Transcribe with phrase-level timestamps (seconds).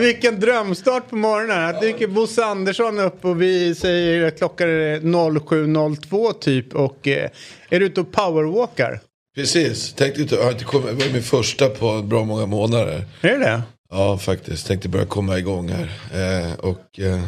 [0.06, 1.56] Vilken drömstart på morgonen.
[1.56, 7.30] Här dyker Bosse Andersson upp och vi säger klockan är 07.02 typ och eh,
[7.70, 9.00] är du ute och powerwalkar?
[9.34, 13.04] Precis, tänkte inte, jag har inte kommit, det var min första på bra många månader.
[13.20, 13.62] Är det det?
[13.90, 14.66] Ja, faktiskt.
[14.66, 15.90] Tänkte börja komma igång här.
[16.14, 17.20] Eh, och eh,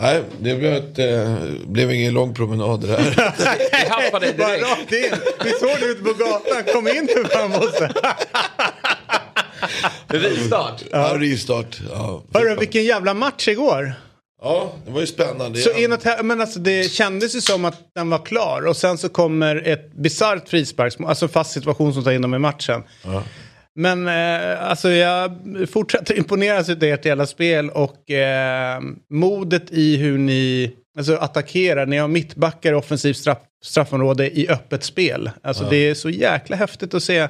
[0.00, 1.34] nej, det blev, ett, eh,
[1.66, 2.98] blev ingen lång promenad det här.
[3.84, 4.64] Vi haffade Bara direkt.
[4.70, 5.18] rakt in.
[5.44, 6.62] Vi såg dig ute på gatan.
[6.72, 7.92] Kom in nu fan Bosse.
[10.08, 10.82] Rivstart.
[10.90, 11.80] ja, rivstart.
[11.92, 13.94] Ja, Hörru, vilken jävla match igår.
[14.42, 15.58] ja, det var ju spännande.
[15.58, 15.78] Så Ja.
[15.84, 19.08] inåt här, men alltså det kändes ju som att den var klar och sen så
[19.08, 22.82] kommer ett bisarrt frisparksmål, alltså en fast situation som tar in dem i matchen.
[23.78, 25.32] Men eh, alltså jag
[25.72, 31.86] fortsätter imponeras av ert jävla spel och eh, modet i hur ni alltså, attackerar.
[31.86, 35.30] Ni har mittbackar i offensivt straff, straffområde i öppet spel.
[35.42, 37.28] Alltså det är så jäkla häftigt att se.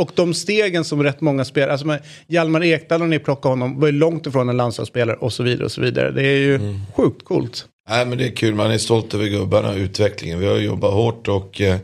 [0.00, 3.86] Och de stegen som rätt många spelare, alltså Hjalmar Ekdal när ni plockade honom var
[3.86, 6.10] ju långt ifrån en landslagsspelare och så vidare och så vidare.
[6.10, 7.66] Det är ju sjukt coolt.
[7.88, 10.38] Nej men det är kul, man är stolt över gubbarna och utvecklingen.
[10.38, 11.76] Vi har jobbat hårt och eh,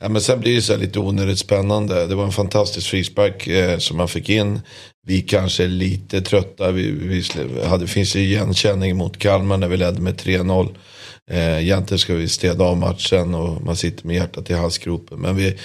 [0.00, 2.06] men sen blir det så här lite onödigt spännande.
[2.06, 4.60] Det var en fantastisk frispark eh, som man fick in.
[5.06, 6.70] Vi kanske är lite trötta.
[6.70, 7.24] Vi, vi
[7.66, 10.74] hade, finns ju igenkänning mot Kalmar när vi ledde med 3-0.
[11.30, 15.18] Eh, egentligen ska vi städa av matchen och man sitter med hjärtat i halsgropen.
[15.18, 15.58] Men vi,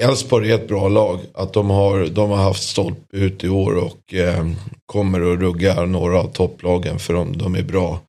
[0.00, 1.18] Elfsborg är ett bra lag.
[1.34, 4.46] Att de har, de har haft stolpe ut i år och eh,
[4.86, 8.00] kommer att rugga några av topplagen för de, de är bra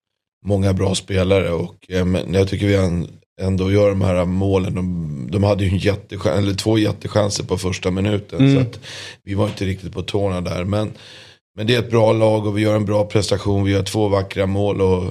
[0.46, 3.08] många bra spelare och eh, men jag tycker vi en-
[3.42, 4.76] ändå gör de här målen.
[4.76, 8.56] De, de hade ju en jättechans, eller två jättechanser på första minuten.
[8.56, 8.80] Så att
[9.24, 10.64] vi var inte riktigt på tårna där.
[10.64, 10.92] Men,
[11.58, 13.64] men det är ett bra lag och vi gör en bra prestation.
[13.64, 15.04] Vi gör två vackra mål och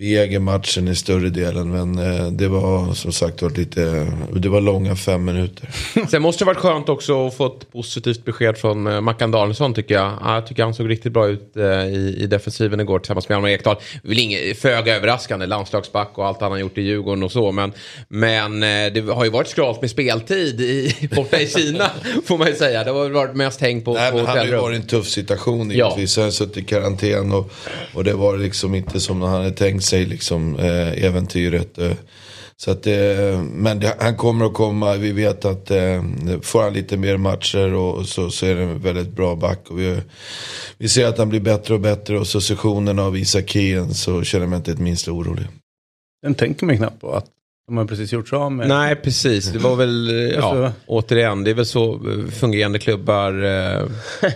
[0.00, 1.70] vi äger matchen i större delen.
[1.70, 5.68] Men eh, det var som sagt var lite, det var långa fem minuter.
[6.10, 9.74] Sen måste det varit skönt också att få ett positivt besked från eh, Mackan Danielsson
[9.74, 10.12] tycker jag.
[10.24, 13.34] Ja, Jag tycker han såg riktigt bra ut eh, i, i defensiven igår tillsammans med
[13.36, 13.76] Hjalmar Ekdal.
[14.56, 17.52] Föga överraskande, landslagsback och allt han har gjort i Djurgården och så.
[17.52, 17.72] Men,
[18.08, 21.90] men det har ju varit skralt med speltid i, borta i Kina
[22.24, 22.84] får man ju säga.
[22.84, 24.86] Det har väl varit mest häng på, Nej, på han har ju varit i en
[24.86, 25.74] tuff situation Ja.
[25.88, 26.16] givetvis.
[26.16, 27.52] Han har suttit i karantän och,
[27.94, 31.78] och det var liksom inte som han hade tänkt sig liksom eh, äventyret.
[31.78, 31.92] Eh.
[32.56, 34.94] Så att, eh, men det, han kommer att komma.
[34.96, 36.02] Vi vet att eh,
[36.42, 39.70] får han lite mer matcher och så, så är det en väldigt bra back.
[39.70, 40.00] Och vi,
[40.78, 44.22] vi ser att han blir bättre och bättre och så sessionen av Isak Kien så
[44.22, 45.46] känner jag mig inte ett minsta orolig.
[46.22, 47.26] Den tänker man knappt på att
[47.66, 48.68] de har precis gjort sig av med.
[48.68, 49.52] Nej, precis.
[49.52, 53.86] Det var väl, eh, ja, Alltså- återigen, det är väl så eh, fungerande klubbar eh,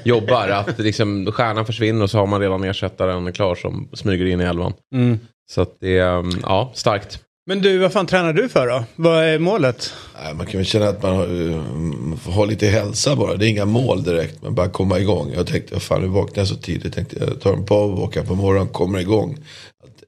[0.05, 0.49] jobbar.
[0.49, 4.45] Att liksom, stjärnan försvinner och så har man redan ersättaren klar som smyger in i
[4.45, 4.73] elvan.
[4.95, 5.19] Mm.
[5.51, 7.19] Så att det är, mm, ja, starkt.
[7.47, 8.85] Men du, vad fan tränar du för då?
[8.97, 9.93] Vad är målet?
[10.35, 13.37] Man kan väl känna att man har, eh, får ha lite hälsa bara.
[13.37, 15.33] Det är inga mål direkt, men bara komma igång.
[15.35, 16.95] Jag tänkte, fan nu vaknade jag så tidigt.
[16.95, 19.39] Tänkte jag tar en paus åker på morgonen, kommer igång.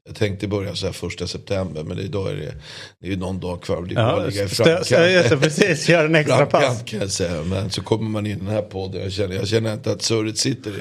[0.07, 2.53] Jag tänkte börja så här första september, men idag är det,
[3.01, 3.81] det är ju någon dag kvar.
[3.89, 5.89] Det är att ligga i stö- just precis.
[5.89, 6.61] Gör en extra pass.
[6.63, 7.43] Framkant kan jag säga.
[7.43, 9.01] Men så kommer man in i den här podden.
[9.01, 10.73] Jag känner, jag känner inte att surret sitter i.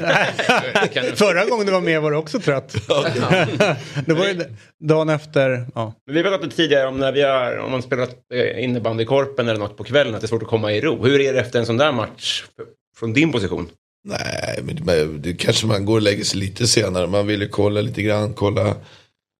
[1.17, 2.75] Förra gången du var med var du också trött.
[4.07, 4.45] det var ju
[4.85, 5.67] dagen efter.
[5.75, 5.95] Ja.
[6.07, 9.61] Men Vi har pratat tidigare om när vi har, om man spelat eh, korpen eller
[9.61, 11.05] något på kvällen, att det är svårt att komma i ro.
[11.05, 12.45] Hur är det efter en sån där match
[12.99, 13.69] från din position?
[14.09, 17.07] Nej, men det, det kanske man går och lägger sig lite senare.
[17.07, 18.75] Man vill ju kolla lite grann, kolla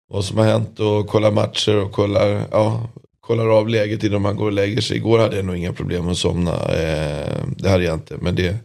[0.09, 2.89] vad som har hänt och kolla matcher och kolla, ja,
[3.21, 4.97] kollar av läget innan man går och lägger sig.
[4.97, 6.53] Igår hade jag nog inga problem att somna.
[6.53, 8.17] Eh, det hade jag inte.
[8.21, 8.57] Men det,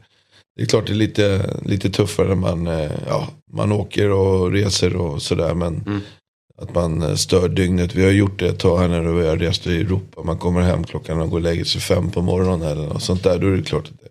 [0.56, 4.52] det är klart det är lite, lite tuffare när man, eh, ja, man åker och
[4.52, 5.54] reser och sådär.
[5.54, 6.02] Men
[6.62, 7.96] att man eh, stör dygnet.
[7.96, 10.24] Vi har gjort det ett tag här när vi har rest i Europa.
[10.24, 13.24] Man kommer hem klockan och går och lägger sig fem på morgonen eller något sånt
[13.24, 13.40] där.
[13.40, 14.08] Då är det klart att det,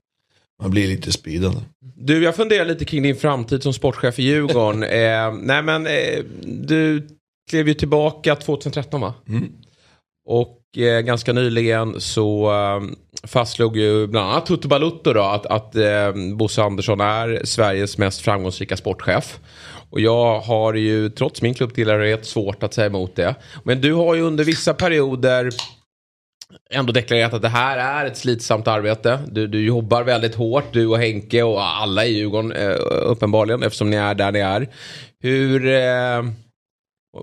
[0.62, 1.60] man blir lite speedande.
[1.96, 4.82] Du, jag funderar lite kring din framtid som sportchef i Djurgården.
[4.82, 7.08] eh, nej, men eh, du
[7.48, 9.14] klev ju tillbaka 2013, va?
[9.28, 9.52] Mm.
[10.28, 12.80] Och eh, ganska nyligen så eh,
[13.28, 18.20] fastslog ju bland annat Tutu Balutto då att, att eh, Bosse Andersson är Sveriges mest
[18.20, 19.38] framgångsrika sportchef.
[19.90, 23.34] Och jag har ju trots min klubbtillhörighet svårt att säga emot det.
[23.64, 25.50] Men du har ju under vissa perioder
[26.70, 29.18] ändå deklarerat att det här är ett slitsamt arbete.
[29.30, 33.90] Du, du jobbar väldigt hårt, du och Henke och alla i Djurgården eh, uppenbarligen eftersom
[33.90, 34.68] ni är där ni är.
[35.20, 35.66] Hur...
[35.66, 36.22] Eh,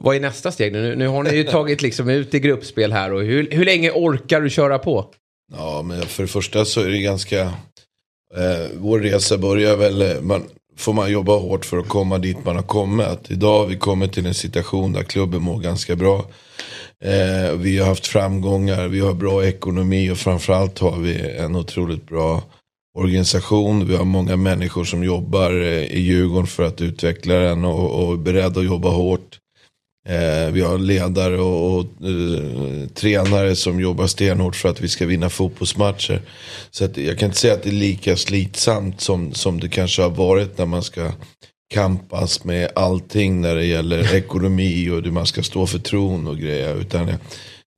[0.01, 0.95] vad är nästa steg nu?
[0.95, 4.41] Nu har ni ju tagit liksom ut i gruppspel här och hur, hur länge orkar
[4.41, 5.05] du köra på?
[5.53, 7.41] Ja, men för det första så är det ganska...
[8.35, 10.01] Eh, vår resa börjar väl...
[10.01, 10.43] Eh, man,
[10.77, 13.31] får man jobba hårt för att komma dit man har kommit.
[13.31, 16.25] Idag har vi kommit till en situation där klubben mår ganska bra.
[17.03, 22.07] Eh, vi har haft framgångar, vi har bra ekonomi och framförallt har vi en otroligt
[22.07, 22.43] bra
[22.97, 23.87] organisation.
[23.87, 28.13] Vi har många människor som jobbar eh, i Djurgården för att utveckla den och, och
[28.13, 29.39] är beredda att jobba hårt.
[30.09, 35.05] Eh, vi har ledare och, och eh, tränare som jobbar stenhårt för att vi ska
[35.05, 36.21] vinna fotbollsmatcher.
[36.71, 40.01] Så att jag kan inte säga att det är lika slitsamt som, som det kanske
[40.01, 41.11] har varit när man ska
[41.73, 46.37] kampas med allting när det gäller ekonomi och hur man ska stå för tron och
[46.37, 46.75] grejer.
[46.75, 47.17] Utan jag,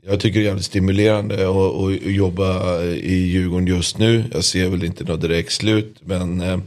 [0.04, 4.24] jag tycker det är jävligt stimulerande att, jobba i Djurgården just nu.
[4.34, 5.96] Jag ser väl inte något direkt slut.
[6.06, 6.60] Men eh,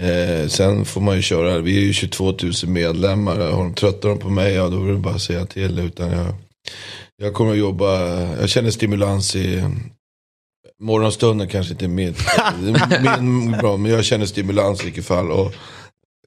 [0.00, 1.58] eh, sen får man ju köra.
[1.58, 3.36] Vi är ju 22 000 medlemmar.
[3.36, 5.78] Har de tröttar de på mig, ja då är det bara att säga till.
[5.78, 6.34] Utan jag,
[7.16, 8.00] jag kommer att jobba.
[8.40, 9.64] Jag känner stimulans i
[10.80, 12.14] morgonstunden kanske inte är min,
[13.20, 13.76] min bra.
[13.76, 15.30] Men jag känner stimulans i vilket fall.
[15.30, 15.54] Och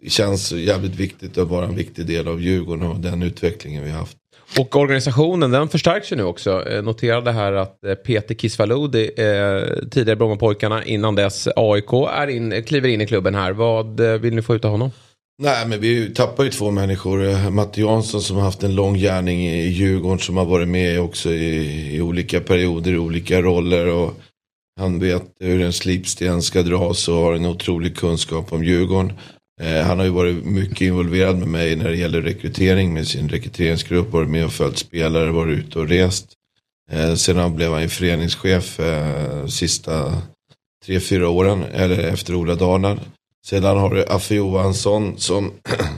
[0.02, 3.90] det känns jävligt viktigt att vara en viktig del av Djurgården och den utvecklingen vi
[3.90, 4.18] har haft.
[4.60, 6.70] Och organisationen den förstärks ju nu också.
[6.70, 12.64] Eh, noterade här att eh, Peter Kisvalodi, eh, tidigare Brommapojkarna, innan dess AIK, är in,
[12.64, 13.52] kliver in i klubben här.
[13.52, 14.92] Vad eh, vill ni få ut av honom?
[15.42, 17.24] Nej men vi tappar ju två människor.
[17.24, 21.02] Eh, Matte Jansson som har haft en lång gärning i Djurgården som har varit med
[21.02, 23.88] också i, i olika perioder, i olika roller.
[23.88, 24.14] Och
[24.80, 29.14] han vet hur en slipsten ska dras och har en otrolig kunskap om Djurgården.
[29.62, 33.30] Eh, han har ju varit mycket involverad med mig när det gäller rekrytering med sin
[33.30, 34.12] rekryteringsgrupp.
[34.12, 36.28] Varit med och följt spelare, varit ute och rest.
[36.92, 40.22] Eh, sedan blev han ju föreningschef eh, sista
[40.86, 43.00] tre, fyra åren, eller efter Ola Darnard.
[43.46, 45.52] Sedan har du Affe Johansson som,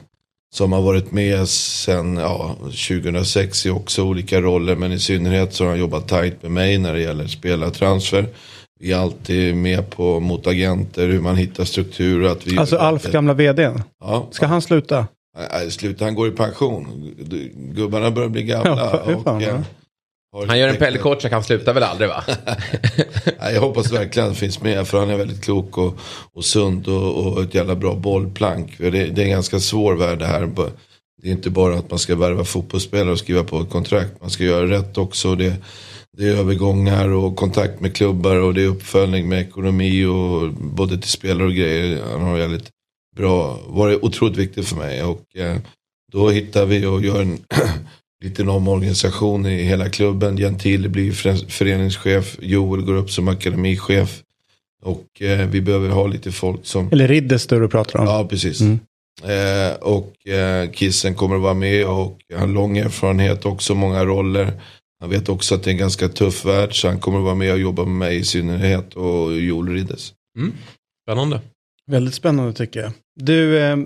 [0.56, 4.76] som har varit med sedan ja, 2006 i också olika roller.
[4.76, 8.28] Men i synnerhet så har han jobbat tajt med mig när det gäller spelartransfer.
[8.80, 12.26] Vi är alltid med på mot agenter, hur man hittar struktur.
[12.26, 13.72] Att vi Alltså Alf gamla vd.
[14.00, 15.08] Ja, Ska han sluta?
[15.52, 17.14] Nej, sluta, han går i pension.
[17.56, 19.02] Gubbarna börjar bli gamla.
[19.06, 19.48] Ja, fan, och, ja.
[19.48, 22.24] eh, Han gör en Pelle Kotschack, han slutar väl aldrig va?
[23.40, 25.98] Nej, jag hoppas verkligen att han finns med för han är väldigt klok och,
[26.34, 28.78] och sund och, och ett jävla bra bollplank.
[28.78, 30.50] Det, det är en ganska svår värld det här.
[31.22, 34.22] Det är inte bara att man ska värva fotbollsspelare och skriva på ett kontrakt.
[34.22, 35.36] Man ska göra rätt också.
[35.36, 35.54] Det,
[36.18, 40.98] det är övergångar och kontakt med klubbar och det är uppföljning med ekonomi och både
[40.98, 42.04] till spelare och grejer.
[42.12, 42.70] Han har väldigt
[43.16, 45.04] bra, varit otroligt viktigt för mig.
[45.04, 45.58] Och eh,
[46.12, 47.38] då hittar vi och gör en
[48.24, 50.38] liten omorganisation i hela klubben.
[50.38, 54.22] Gentile blir för- föreningschef, Joel går upp som akademichef.
[54.84, 56.90] Och eh, vi behöver ha lite folk som...
[56.92, 58.06] Eller Ridderster du pratar om.
[58.06, 58.62] Ja, precis.
[58.62, 58.80] Mm.
[59.24, 64.06] Eh, och eh, Kissen kommer att vara med och han har lång erfarenhet också, många
[64.06, 64.54] roller.
[65.00, 67.36] Han vet också att det är en ganska tuff värld så han kommer att vara
[67.36, 70.14] med och jobba med mig i synnerhet och Joel Riddes.
[71.08, 71.42] Spännande.
[71.92, 72.92] Väldigt spännande tycker jag.
[73.16, 73.78] Du, eh,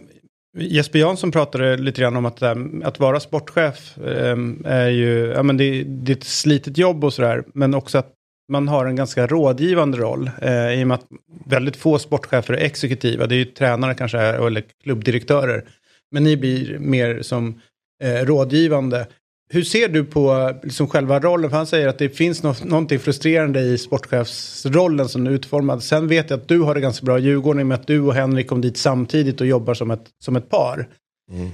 [0.57, 5.25] Jesper Jansson pratade lite grann om att, det här- att vara sportchef eh, är ju,
[5.35, 8.13] ja men det, det är ett slitet jobb och sådär, men också att
[8.51, 11.05] man har en ganska rådgivande roll eh, i och med att
[11.45, 15.63] väldigt få sportchefer är exekutiva, det är ju tränare kanske, eller klubbdirektörer,
[16.11, 17.61] men ni blir mer som
[18.03, 19.07] eh, rådgivande.
[19.53, 21.49] Hur ser du på liksom själva rollen?
[21.49, 25.83] För han säger att det finns något, någonting frustrerande i sportchefsrollen som är utformad.
[25.83, 27.87] Sen vet jag att du har det ganska bra i Djurgården i och med att
[27.87, 30.87] du och Henrik kom dit samtidigt och jobbar som ett, som ett par.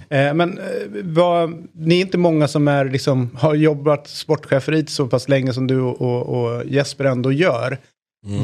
[0.10, 0.66] Eh, men eh,
[1.04, 5.68] vad, ni är inte många som är, liksom, har jobbat sportcheferiet så pass länge som
[5.68, 7.78] du och, och, Jesper ändå gör.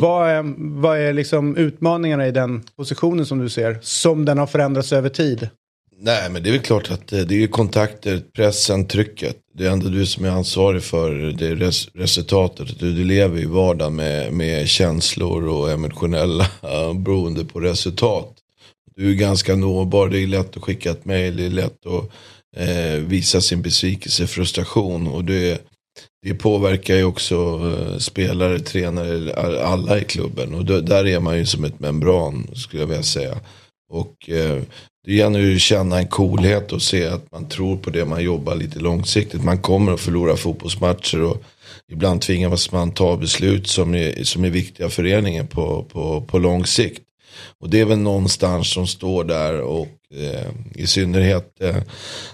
[0.01, 3.79] Vad är, vad är liksom utmaningarna i den positionen som du ser?
[3.81, 5.49] Som den har förändrats över tid?
[6.03, 9.37] Nej men det är väl klart att eh, det är ju kontakter, pressen, trycket.
[9.53, 12.79] Det är ändå du som är ansvarig för det res resultatet.
[12.79, 18.33] Du, du lever i vardagen med, med känslor och emotionella eh, beroende på resultat.
[18.95, 22.09] Du är ganska nåbar, det är lätt att skicka ett mail, det är lätt att
[22.57, 25.07] eh, visa sin besvikelse, frustration.
[25.07, 25.61] Och det,
[26.23, 30.53] det påverkar ju också eh, spelare, tränare, alla i klubben.
[30.53, 33.37] Och då, där är man ju som ett membran skulle jag vilja säga.
[33.89, 34.61] Och eh,
[35.05, 38.23] det gäller ju att känna en coolhet och se att man tror på det man
[38.23, 39.43] jobbar lite långsiktigt.
[39.43, 41.43] Man kommer att förlora fotbollsmatcher och
[41.91, 46.39] ibland tvingas man ta beslut som är, som är viktiga för föreningen på, på, på
[46.39, 47.01] lång sikt.
[47.59, 51.77] Och det är väl någonstans som står där och eh, i synnerhet eh,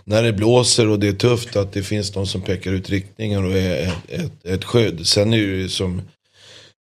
[0.03, 3.45] när det blåser och det är tufft att det finns någon som pekar ut riktningen
[3.45, 5.07] och är ett, ett, ett skydd.
[5.07, 6.01] Sen är det ju som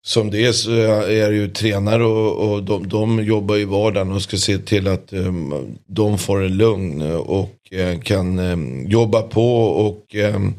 [0.03, 4.13] som det är så är det ju tränare och, och de, de, jobbar i vardagen
[4.13, 9.23] och ska se till att um, de får en lugn och uh, kan um, jobba
[9.23, 10.55] på och um,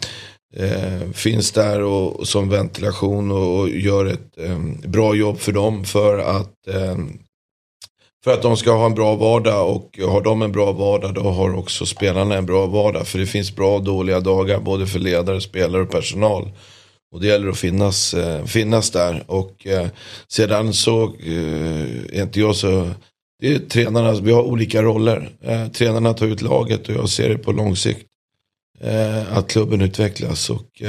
[0.60, 4.36] uh, finns där och, som ventilation och, och gör ett
[4.86, 6.54] bra jobb för dem för att
[8.24, 11.22] för att de ska ha en bra vardag och har de en bra vardag då
[11.22, 13.08] har också spelarna en bra vardag.
[13.08, 16.52] För det finns bra och dåliga dagar både för ledare, spelare och personal.
[17.12, 19.24] Och det gäller att finnas, eh, finnas där.
[19.28, 19.88] Och eh,
[20.28, 22.90] sedan så eh, är inte jag så...
[23.40, 25.30] Det är tränarna, vi har olika roller.
[25.74, 28.08] Tränarna tar ut laget och jag ser det på lång sikt.
[29.30, 30.50] Att klubben utvecklas.
[30.50, 30.82] Och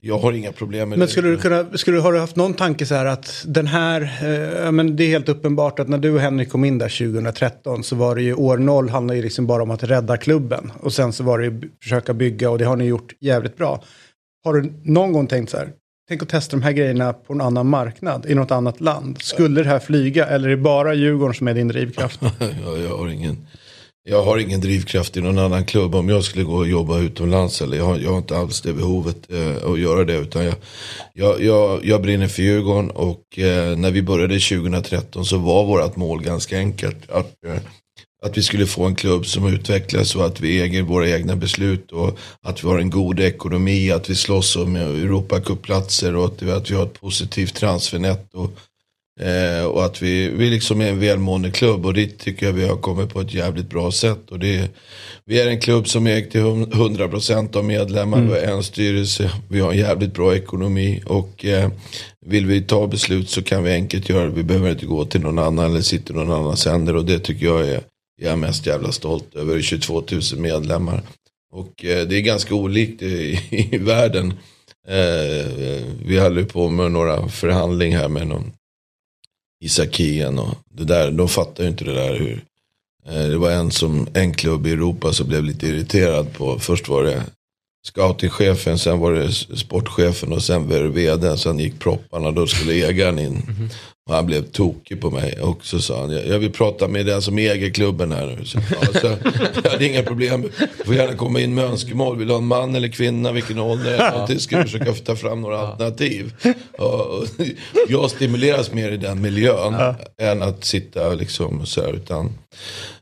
[0.00, 1.12] jag har inga problem med men det.
[1.12, 4.00] skulle du kunna, skulle du, har du haft någon tanke så här att den här,
[4.02, 7.84] eh, men det är helt uppenbart att när du och Henrik kom in där 2013
[7.84, 10.72] så var det ju år noll handlar ju liksom bara om att rädda klubben.
[10.80, 13.82] Och sen så var det ju försöka bygga och det har ni gjort jävligt bra.
[14.44, 15.72] Har du någon gång tänkt så här,
[16.08, 19.22] tänk att testa de här grejerna på en annan marknad, i något annat land.
[19.22, 22.20] Skulle det här flyga eller är det bara Djurgården som är din drivkraft?
[22.64, 23.46] jag, jag, har ingen,
[24.02, 25.94] jag har ingen drivkraft i någon annan klubb.
[25.94, 28.72] Om jag skulle gå och jobba utomlands, eller jag, har, jag har inte alls det
[28.72, 30.16] behovet eh, att göra det.
[30.16, 30.54] Utan jag,
[31.12, 35.96] jag, jag, jag brinner för Djurgården och eh, när vi började 2013 så var vårt
[35.96, 37.10] mål ganska enkelt.
[37.10, 37.60] Att, eh,
[38.22, 41.92] att vi skulle få en klubb som utvecklas och att vi äger våra egna beslut
[41.92, 46.50] och att vi har en god ekonomi, att vi slåss om Europacuplatser och att vi,
[46.50, 48.50] att vi har ett positivt transfernät och,
[49.26, 52.68] eh, och att vi, vi liksom är en välmående klubb och det tycker jag vi
[52.68, 54.30] har kommit på ett jävligt bra sätt.
[54.30, 54.70] Och det,
[55.24, 58.30] vi är en klubb som ägt till 100% av medlemmar, mm.
[58.30, 61.70] vi har en styrelse, vi har en jävligt bra ekonomi och eh,
[62.26, 64.32] vill vi ta beslut så kan vi enkelt göra det.
[64.32, 67.46] Vi behöver inte gå till någon annan eller sitta någon annans händer och det tycker
[67.46, 67.80] jag är
[68.20, 71.02] jag är mest jävla stolt över 22 000 medlemmar.
[71.52, 73.40] Och eh, det är ganska olikt i,
[73.72, 74.34] i världen.
[74.88, 75.46] Eh,
[76.04, 78.52] vi höll på med några förhandlingar här med någon
[79.64, 81.10] Isakien och det där.
[81.10, 82.44] De fattar ju inte det där hur.
[83.06, 86.58] Eh, det var en som, en klubb i Europa som blev lite irriterad på.
[86.58, 87.22] Först var det
[87.86, 91.38] scoutingchefen, sen var det sportchefen och sen var det vdn.
[91.38, 93.26] Sen gick propparna, då skulle ägaren in.
[93.26, 93.70] Mm -hmm.
[94.08, 95.40] Och han blev tokig på mig.
[95.40, 98.44] Och så sa han, jag vill prata med den som äger klubben här nu.
[98.44, 99.06] Så, ja, så,
[99.64, 100.42] jag hade inga problem.
[100.78, 102.16] Du får gärna komma in med önskemål.
[102.16, 103.32] Vill du ha en man eller kvinna?
[103.32, 103.96] Vilken ålder?
[103.98, 104.38] Ja.
[104.38, 105.66] Ska försöka ta fram några ja.
[105.66, 106.32] alternativ.
[106.78, 107.24] Och,
[107.88, 109.72] jag stimuleras mer i den miljön.
[109.72, 109.96] Ja.
[110.18, 111.92] Än att sitta liksom så här.
[111.92, 112.26] Utan,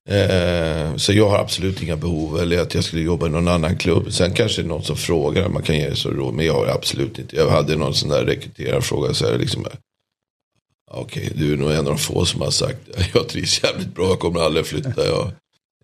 [0.08, 2.40] eh, så jag har absolut inga behov.
[2.40, 4.12] Eller att jag skulle jobba i någon annan klubb.
[4.12, 5.48] Sen kanske det är någon som frågar.
[5.48, 6.34] Man kan ge så råd.
[6.34, 7.36] Men jag har absolut inte.
[7.36, 9.14] Jag hade någon sån där rekryterarfråga.
[9.14, 9.66] Så här, liksom,
[10.96, 12.78] Okej, du är nog en av de få som har sagt
[13.14, 15.06] jag trivs jävligt bra, jag kommer aldrig flytta.
[15.06, 15.30] Jag,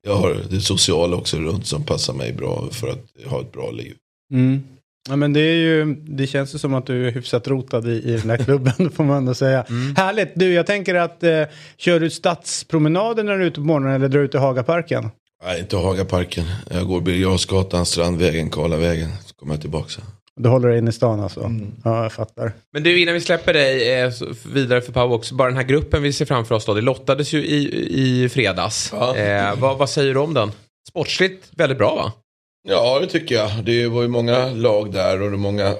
[0.02, 3.70] jag har det sociala också runt som passar mig bra för att ha ett bra
[3.70, 3.94] liv.
[4.32, 4.62] Mm.
[5.08, 7.92] Ja, men det, är ju, det känns ju som att du är hyfsat rotad i,
[7.92, 9.62] i den här klubben får man ändå säga.
[9.62, 9.96] Mm.
[9.96, 10.32] Härligt!
[10.34, 11.42] Du, jag tänker att eh,
[11.76, 15.10] kör du stadspromenader när du är ute på morgonen eller drar du ut i Hagaparken?
[15.44, 16.44] Nej, inte Hagaparken.
[16.70, 19.10] Jag går Birger Strandvägen, Karlavägen.
[19.26, 20.02] Så kommer jag tillbaka.
[20.40, 21.40] Du håller dig inne i stan alltså?
[21.40, 21.72] Mm.
[21.84, 22.52] Ja, jag fattar.
[22.72, 24.12] Men du, innan vi släpper dig eh,
[24.52, 27.44] vidare för Powerbox, bara den här gruppen vi ser framför oss då, det lottades ju
[27.44, 28.90] i, i fredags.
[28.92, 29.16] Ja.
[29.16, 30.52] Eh, vad, vad säger du om den?
[30.88, 32.12] Sportsligt väldigt bra va?
[32.68, 33.50] Ja, det tycker jag.
[33.64, 35.74] Det var ju många lag där och det är många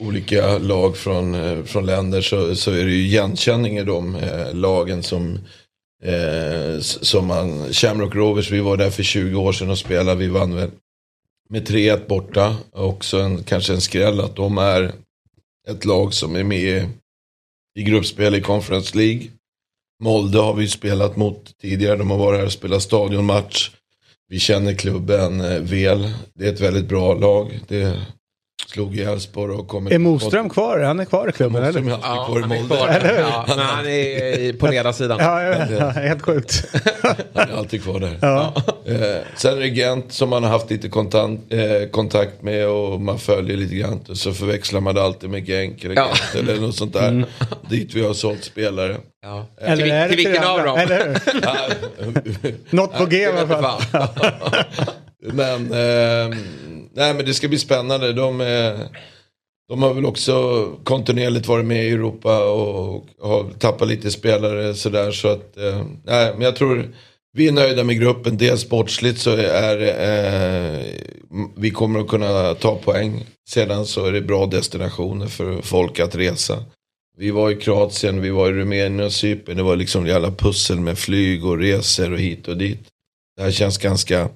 [0.00, 4.54] olika lag från, eh, från länder så, så är det ju igenkänning i de eh,
[4.54, 5.38] lagen som
[6.04, 10.28] eh, som man, Shamrock Rovers, vi var där för 20 år sedan och spelade, vi
[10.28, 10.70] vann väl
[11.52, 12.56] med 3-1 borta.
[12.72, 14.92] Också en, kanske en skräll att de är
[15.68, 16.88] ett lag som är med
[17.78, 19.22] i gruppspel i Conference League.
[20.02, 21.96] Molde har vi spelat mot tidigare.
[21.96, 23.70] De har varit här och spelat stadionmatch.
[24.28, 26.10] Vi känner klubben eh, väl.
[26.34, 27.60] Det är ett väldigt bra lag.
[27.68, 28.00] Det
[28.66, 29.86] slog i Elfsborg och kom...
[29.86, 30.78] Är Moström kvar?
[30.78, 31.98] Han är kvar i klubben Moström eller?
[31.98, 33.18] är alltid kvar i Molde.
[33.20, 35.18] Ja, men han är på ledarsidan.
[35.20, 36.64] ja, ja, helt sjukt.
[37.34, 38.18] han är alltid kvar där.
[38.20, 38.54] Ja.
[38.86, 43.00] Eh, sen är det Gent som man har haft lite kontant, eh, kontakt med och
[43.00, 44.00] man följer lite grann.
[44.14, 47.08] Så förväxlar man det alltid med Genk eller Gent eller något sånt där.
[47.08, 47.28] Mm.
[47.70, 48.96] Dit vi har sålt spelare.
[49.22, 49.46] Ja.
[49.60, 50.78] Eller till, är det till vilken av dem?
[50.78, 51.20] Eller?
[52.74, 53.82] Något på G i alla fall.
[55.32, 55.72] men...
[55.72, 56.38] Eh,
[56.94, 58.12] nej men det ska bli spännande.
[58.12, 58.80] De, eh,
[59.68, 65.10] de har väl också kontinuerligt varit med i Europa och har tappat lite spelare sådär.
[65.10, 66.94] Så att, eh, nej men jag tror
[67.32, 68.36] vi är nöjda med gruppen.
[68.36, 70.80] Dels sportsligt så är eh,
[71.56, 73.24] vi kommer att kunna ta poäng.
[73.48, 76.64] Sedan så är det bra destinationer för folk att resa.
[77.18, 79.56] Vi var i Kroatien, vi var i Rumänien och Cypern.
[79.56, 82.80] Det var liksom jävla pussel med flyg och resor och hit och dit.
[83.36, 84.28] Det här känns ganska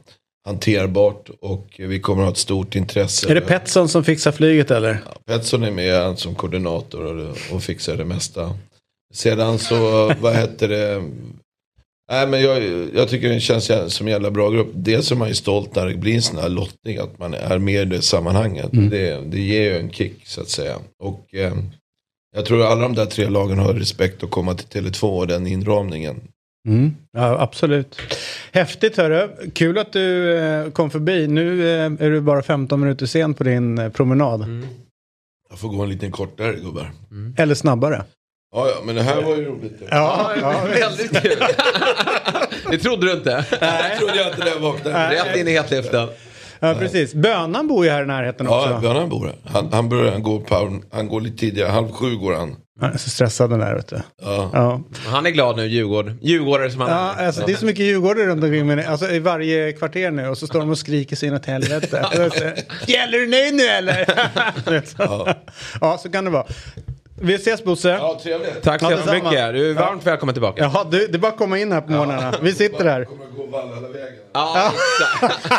[0.47, 3.31] hanterbart och vi kommer att ha ett stort intresse.
[3.31, 5.03] Är det Petson som fixar flyget eller?
[5.07, 8.57] Ja, Petson är med som koordinator och, och fixar det mesta.
[9.15, 11.05] Sedan så, vad heter det?
[12.11, 12.63] Nej, men jag,
[12.95, 14.69] jag tycker det känns som en jävla bra grupp.
[14.75, 17.59] Dels är man ju stolt när det blir en sån här lottning, att man är
[17.59, 18.69] med i det sammanhanget.
[18.73, 20.77] Det, det ger ju en kick så att säga.
[21.03, 21.55] Och eh,
[22.37, 25.47] jag tror alla de där tre lagen har respekt att komma till Tele2 och den
[25.47, 26.21] inramningen.
[26.69, 26.95] Mm.
[27.13, 27.99] Ja, absolut.
[28.53, 29.51] Häftigt hörru.
[29.53, 31.27] Kul att du eh, kom förbi.
[31.29, 34.65] Nu eh, är du bara 15 minuter sen på din eh, promenad.
[35.51, 36.91] Jag får gå en liten kortare gubbar.
[37.37, 38.05] Eller snabbare.
[38.55, 39.83] Ja, ja, men det här var ju roligt.
[39.91, 41.37] Ja, ja, Väldigt kul.
[42.71, 43.45] det trodde du inte.
[43.61, 45.11] Jag trodde jag inte det vaknade.
[45.11, 46.09] Rätt in i hetluften.
[46.61, 47.15] ja, precis.
[47.15, 48.81] Bönan bor ju här i närheten Ja, också.
[48.81, 49.35] Björn han bor här.
[49.45, 52.57] Han, han börjar han går, på, han går lite tidigare, halv sju går han.
[52.81, 54.01] Han är så stressad den där vet du.
[54.23, 54.51] Ja.
[54.53, 54.81] Ja.
[55.07, 56.13] Han är glad nu, Djurgård.
[56.21, 57.27] Djurgårdare som han Ja, är.
[57.27, 58.85] alltså, det är så mycket djurgårdare runt omkring mig.
[58.85, 62.07] Alltså, i varje kvarter nu och så står de och skriker sig inåt helvete.
[62.87, 64.05] Gäller du nöjd nu eller?
[64.99, 65.35] ja.
[65.81, 66.47] ja, så kan det vara.
[67.21, 67.89] Vi ses Bosse.
[67.89, 67.97] Ja.
[67.99, 68.63] ja, trevligt.
[68.63, 69.31] Tack så Ja, hemskt detsamma.
[69.31, 69.53] mycket.
[69.55, 70.63] Du är varmt välkommen tillbaka.
[70.63, 72.35] Jaha, du, det är bara att komma in här på morgnarna.
[72.43, 73.05] Vi sitter här.
[73.05, 74.19] Kommer gå Valhalla-vägen.
[74.33, 75.53] Ja, exakt.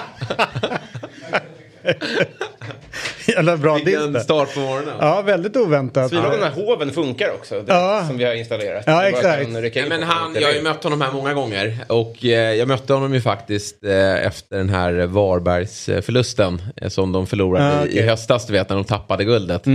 [3.27, 4.93] Jävla bra diss Vilken start på morgonen.
[4.99, 6.09] Ja, väldigt oväntat.
[6.11, 7.55] Fyra av de här hoven funkar också.
[7.61, 8.03] Det, Ja.
[8.07, 8.83] Som vi har installerat.
[8.87, 9.49] Ja, exakt.
[9.49, 12.67] Nej, men på han, jag har ju mött honom här många gånger och eh, jag
[12.67, 17.77] mötte honom ju faktiskt eh, efter den här Varbergsförlusten eh, som de förlorade Ja, i,
[17.79, 17.91] okej.
[17.91, 18.05] Mm.
[18.05, 19.65] i höstas, du vet när de tappade guldet.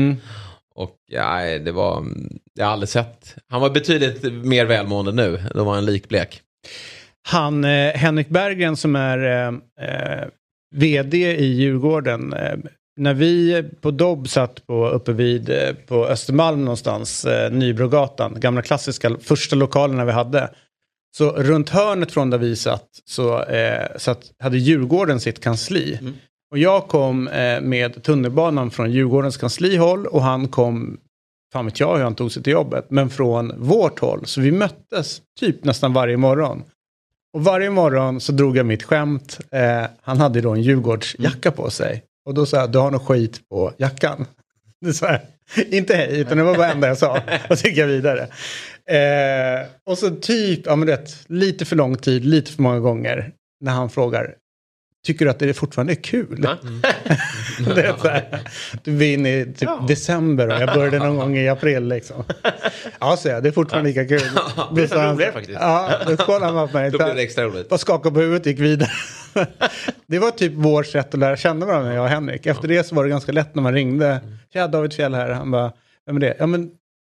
[0.75, 2.05] Och ja, det var,
[2.55, 6.41] jag har aldrig sett, han var betydligt mer välmående nu, då var han likblek.
[7.29, 9.49] Han, eh, Henrik Berggren som är eh,
[9.88, 10.29] eh,
[10.75, 12.33] vd i Djurgården.
[12.33, 12.57] Eh,
[12.97, 18.62] när vi på Dobb satt på, uppe vid eh, på Östermalm någonstans, eh, Nybrogatan, gamla
[18.62, 20.50] klassiska första lokalerna vi hade.
[21.17, 25.99] Så runt hörnet från där vi satt så, eh, satt, hade Djurgården sitt kansli.
[26.52, 30.99] Och jag kom eh, med tunnelbanan från Djurgårdens kanslihåll och han kom,
[31.52, 34.26] fan vet jag hur han tog sig till jobbet, men från vårt håll.
[34.26, 36.62] Så vi möttes typ nästan varje morgon.
[37.35, 39.40] Och varje morgon så drog jag mitt skämt.
[39.50, 42.02] Eh, han hade då en Djurgårdsjacka på sig.
[42.25, 44.26] Och då sa jag, du har något skit på jackan.
[44.80, 45.21] Det så jag.
[45.71, 47.21] Inte hej, utan det var bara det enda jag sa.
[47.50, 48.23] Och så gick jag vidare.
[48.86, 53.32] Eh, och så typ, ja men rätt, lite för lång tid, lite för många gånger.
[53.60, 54.34] När han frågar,
[55.04, 56.41] tycker du att det fortfarande är kul?
[57.75, 58.41] det är så här,
[58.84, 62.25] du är inne i typ december och jag började någon gång i april liksom.
[63.00, 64.23] Ja, så jag, det är fortfarande lika kul.
[64.75, 65.58] Det är fan roligare faktiskt.
[65.60, 66.91] Ja, då kollade bara på mig.
[66.91, 67.69] Då blev det extra roligt.
[67.69, 68.91] Bara skakade på huvudet gick vidare.
[70.06, 72.47] det var typ vårt sätt att lära känna varandra, jag och Henrik.
[72.47, 74.21] Efter det så var det ganska lätt när man ringde.
[74.52, 75.30] Tja, David Fjell här.
[75.30, 75.73] Han bara,
[76.06, 76.36] vem är det?
[76.38, 76.71] Ja, men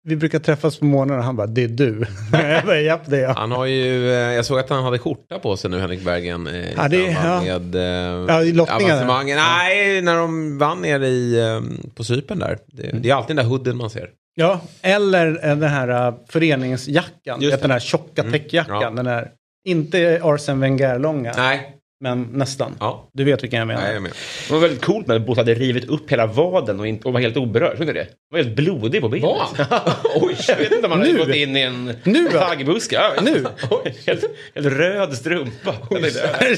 [0.06, 2.04] vi brukar träffas på morgonen och han bara, det är du.
[2.32, 3.34] jag bara, japp det är jag.
[3.34, 6.46] Han har ju, eh, jag såg att han hade skjorta på sig nu, Henrik Bergen.
[6.46, 7.40] eh, I Ja, det- ja.
[7.40, 7.82] med eh,
[8.28, 9.36] Ja, i avancemangen.
[9.38, 11.60] Nej, när de vann nere i,
[11.94, 12.58] på Cypern där.
[12.66, 14.08] Det, det är alltid den där hooden man ser.
[14.34, 17.40] Ja, eller den här föreningsjackan.
[17.40, 18.82] Just Vet, Den här tjocka täckjackan.
[18.82, 18.90] Ja.
[18.90, 19.30] Den här,
[19.66, 22.76] inte Arsen Wenger-långa, Nej, men nästan.
[22.80, 23.10] ja.
[23.12, 23.82] Du vet vilken jag menar.
[23.82, 24.12] Nej, jag med.
[24.48, 27.20] Det var väldigt coolt när Bosse hade rivit upp hela vaden och, inte, och var
[27.20, 27.76] helt oberörd.
[27.78, 28.00] Såg ni det?
[28.00, 29.28] Han var helt blodig på benet.
[30.14, 31.18] Oj, jag vet inte om han hade Nu?
[31.18, 32.94] gått in i en Nu taggbuske.
[32.94, 33.46] Ja, Nu?
[33.70, 35.74] Oj, helt, helt röd strumpa.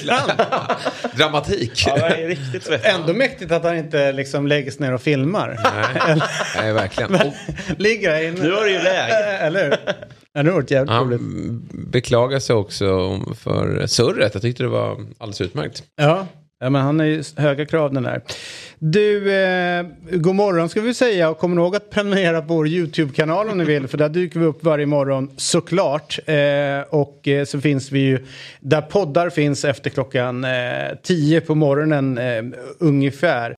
[0.04, 0.40] Sant?
[1.16, 1.84] Dramatik.
[1.86, 2.94] Ja, det är riktigt svettigt.
[2.94, 5.58] Ändå mäktigt att han inte liksom lägger sig ner och filmar.
[6.06, 6.20] Nej,
[6.56, 7.18] nej verkligen.
[7.78, 8.42] Ligger här inne.
[8.42, 9.14] Nu har det ju läge.
[9.38, 9.76] Eller hur?
[10.36, 11.20] Ja, det varit jävligt roligt.
[11.20, 14.34] han beklagar sig också för surret.
[14.34, 15.82] Jag tyckte det var alldeles utmärkt.
[15.96, 16.26] Ja.
[16.60, 18.22] ja, men han är ju höga krav den där.
[18.78, 23.48] Du, eh, god morgon ska vi säga och kom ihåg att prenumerera på vår YouTube-kanal
[23.48, 26.18] om ni vill för där dyker vi upp varje morgon såklart.
[26.26, 28.26] Eh, och eh, så finns vi ju
[28.60, 30.50] där poddar finns efter klockan eh,
[31.02, 32.42] 10 på morgonen eh,
[32.78, 33.54] ungefär.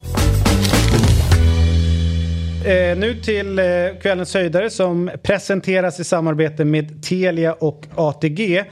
[2.65, 3.65] Eh, nu till eh,
[4.03, 8.65] kvällens höjdare som presenteras i samarbete med Telia och ATG.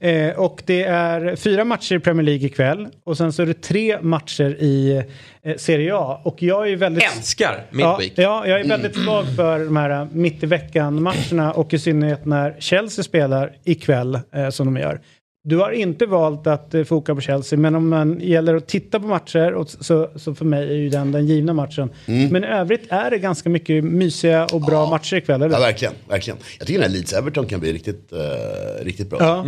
[0.00, 3.62] Eh, och det är fyra matcher i Premier League ikväll och sen så är det
[3.62, 5.02] tre matcher i
[5.44, 6.20] eh, Serie A.
[6.24, 7.04] Och jag är väldigt...
[7.16, 8.12] Älskar Ja, Midweek.
[8.16, 12.24] ja, jag är väldigt svag för de här eh, mitt i veckan-matcherna och i synnerhet
[12.24, 15.00] när Chelsea spelar ikväll eh, som de gör.
[15.44, 19.00] Du har inte valt att eh, foka på Chelsea, men om man gäller att titta
[19.00, 21.90] på matcher och så, så för mig är ju den den givna matchen.
[22.06, 25.54] Men i övrigt är det ganska mycket mysiga och bra matcher ikväll, eller?
[25.54, 26.38] Ja, verkligen, verkligen.
[26.58, 29.18] Jag tycker den här Leeds-Everton kan bli riktigt, eh, riktigt bra.
[29.20, 29.44] Ja.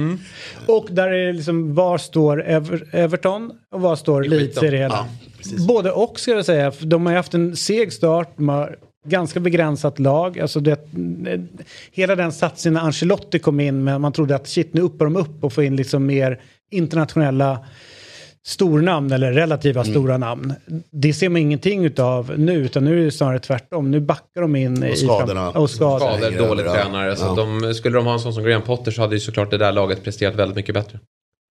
[0.66, 4.76] Och där är det liksom, var står Ever Everton och var står Leeds i det
[4.76, 4.94] hela?
[4.94, 5.66] Ja.
[5.68, 8.76] Både och ska jag säga, för de har ju haft en seg start, de har
[9.04, 10.38] ganska begränsat lag.
[10.40, 10.80] Alltså det,
[11.92, 15.16] hela den satsen när Ancelotti kom in med man trodde att shit nu uppar de
[15.16, 16.40] upp och får in liksom mer
[16.70, 17.58] internationella
[18.46, 19.92] stornamn eller relativa Mm.
[19.92, 20.54] stora namn.
[20.90, 23.90] Det ser man ingenting utav nu utan nu är det snarare tvärtom.
[23.90, 25.50] Nu backar de in i skadorna.
[25.50, 26.18] och skador.
[26.18, 26.72] Skador, dålig ja.
[26.74, 27.16] tränare.
[27.16, 27.34] Så Ja.
[27.62, 29.72] de, skulle de ha en sån som Graham Potter så hade ju såklart det där
[29.72, 30.98] laget presterat väldigt mycket bättre.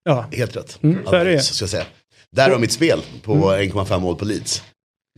[0.03, 0.25] Ja.
[0.31, 0.79] Helt rätt.
[0.81, 1.39] Mm, så är det ju.
[1.39, 1.83] så ska jag säga.
[2.31, 4.63] Där har mitt spel på 1,5 mål på Leeds.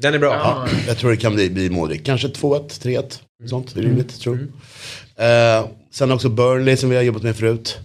[0.01, 0.33] Den är bra.
[0.33, 2.05] Ja, jag tror det kan bli, bli målrikt.
[2.05, 3.19] Kanske 2-1, 3-1.
[3.49, 4.47] Sånt är rimligt, tror
[5.15, 5.59] jag.
[5.59, 7.77] Eh, sen också Burnley som vi har jobbat med förut.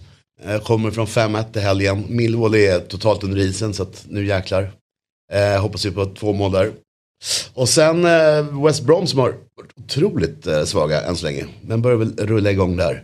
[0.43, 2.05] Eh, kommer från 5-1 i helgen.
[2.09, 4.71] Millwall är totalt under isen så att nu jäklar.
[5.33, 6.71] Eh, hoppas vi på två mål där.
[7.53, 11.45] Och sen eh, West Brom som har varit otroligt eh, svaga än så länge.
[11.61, 13.03] Men börjar väl rulla igång där.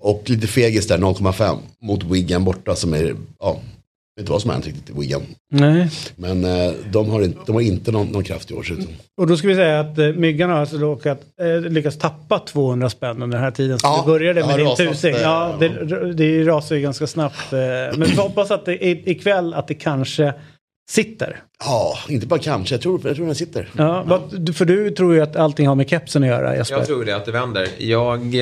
[0.00, 3.60] Och lite fegis där, 0,5 mot Wigan borta som är, ja,
[4.18, 5.22] vet inte vad som har hänt riktigt i Wigan.
[5.52, 5.90] Nej.
[6.16, 8.62] Men eh, de, har inte, de har inte någon, någon kraft i år.
[8.62, 8.94] ser det ut som.
[9.20, 12.90] Och då ska vi säga att eh, Myggan har alltså råkat, eh, lyckats tappa 200
[12.90, 13.78] spänn under den här tiden.
[13.78, 15.14] Så Ja, det började det med din tusing.
[15.14, 17.52] eh, Ja, det, det rasar ju ganska snabbt.
[17.52, 17.58] Eh,
[17.98, 20.34] men vi hoppas att det, i- ikväll att det kanske
[20.90, 21.36] sitter.
[21.64, 22.74] Ja, inte bara kanske.
[22.74, 23.68] Jag tror, jag tror den sitter.
[23.76, 26.76] Ja, vad, för du tror ju att allting har med kepsen att göra Jesper.
[26.76, 27.68] Jag tror det, att det vänder.
[27.78, 28.34] Jag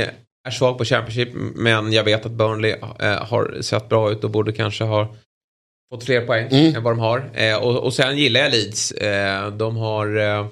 [0.49, 4.31] är svag på Championship, men jag vet att Burnley eh, har sett bra ut och
[4.31, 5.15] borde kanske ha
[5.91, 7.31] fått fler poäng än vad de har.
[7.35, 8.93] Eh, och, och sen gillar jag Leeds.
[8.93, 10.47] Eh, de har eh,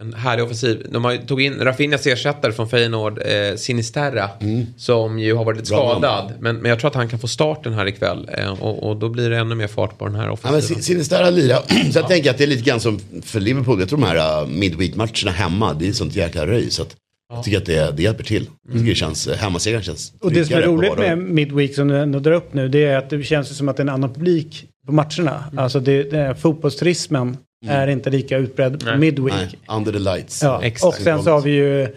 [0.00, 0.86] en härlig offensiv.
[0.90, 4.30] De har, tog in Rafinhas ersättare från Feyenoord, eh, Sinisterra,
[4.76, 6.32] som ju har varit lite Bra skadad.
[6.40, 8.30] Men, men jag tror att han kan få starten här ikväll.
[8.38, 10.82] Eh, och, och då blir det ännu mer fart på den här Ja, men offensiven.
[10.82, 11.56] Sin- Sinisterra lira.
[11.92, 13.80] Så jag tänker att det är lite grann som för Liverpool.
[13.80, 16.70] Jag tror de här uh, midweek-matcherna hemma, det är sånt jäkla röj.
[16.70, 16.96] Så att
[17.28, 18.46] jag tycker att det, det hjälper till.
[18.64, 21.88] Jag tycker det känns, eh, hemmasegern känns Och det som är roligt med Midweek som
[21.88, 23.88] du ändå drar upp nu det är att det känns som att det är en
[23.88, 25.44] annan publik på matcherna.
[25.56, 27.36] Alltså det, det, fotbollsturismen
[27.66, 29.34] är inte lika utbredd på Midweek.
[29.36, 30.42] Nej, under the lights.
[30.42, 30.62] Ja.
[30.62, 30.96] Exakt.
[30.96, 31.88] Och sen så har vi ju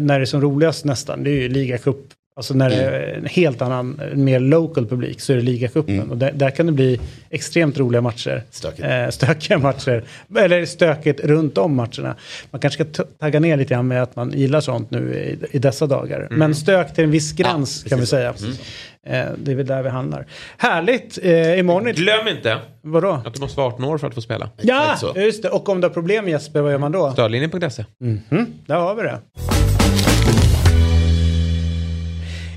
[0.00, 1.98] när det är som roligast nästan, det är ju ligacup.
[2.36, 6.10] Alltså när det är en helt annan, mer local publik så är det ligacupen.
[6.10, 8.42] Och där, där kan det bli extremt roliga matcher.
[8.50, 8.88] Stökigt.
[8.88, 10.04] Eh, stökiga matcher.
[10.38, 12.16] Eller stökigt runt om matcherna.
[12.50, 15.58] Man kanske ska tagga ner lite grann med att man gillar sånt nu i, i
[15.58, 16.28] dessa dagar.
[16.30, 18.34] Men stök till en viss gräns kan vi säga.
[19.06, 20.26] Eh, det är väl där vi handlar.
[20.56, 21.18] Härligt!
[21.22, 23.22] Eh, imorgon Glöm inte Vadå?
[23.24, 24.50] att du måste vara 18 år för att få spela.
[24.62, 25.48] Ja, just det.
[25.48, 27.12] Och om du har problem Jesper, vad gör man då?
[27.12, 27.84] Stödlinjen.se.
[28.66, 29.18] Där har vi det.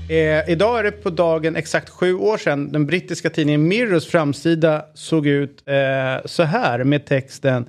[0.08, 4.84] Eh, idag är det på dagen exakt sju år sedan den brittiska tidningen Mirrors framsida
[4.94, 7.68] såg ut eh, så här med texten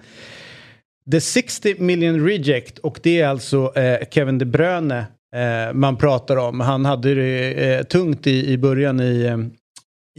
[1.11, 6.37] The 60 million reject och det är alltså eh, Kevin De Bruyne eh, man pratar
[6.37, 6.59] om.
[6.59, 9.37] Han hade det eh, tungt i, i början i, eh,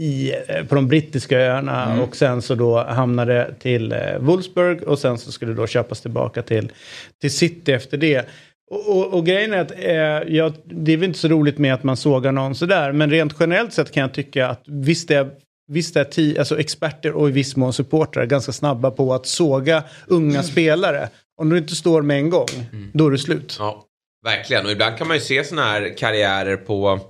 [0.04, 0.32] i,
[0.68, 5.52] på de brittiska öarna och sen så då hamnade till Wolfsburg och sen så skulle
[5.52, 6.72] det då köpas tillbaka till,
[7.20, 8.28] till City efter det.
[8.70, 11.74] Och, och, och grejen är att eh, jag, det är väl inte så roligt med
[11.74, 15.30] att man sågar någon sådär men rent generellt sett kan jag tycka att visst är
[15.70, 19.84] Visst är ti, alltså experter och i viss mån supportrar ganska snabba på att såga
[20.06, 21.08] unga spelare.
[21.40, 22.48] Om du inte står med en gång,
[22.92, 23.56] då är det slut.
[23.58, 23.84] Ja,
[24.24, 24.66] verkligen.
[24.66, 27.00] Och ibland kan man ju se sådana här karriärer på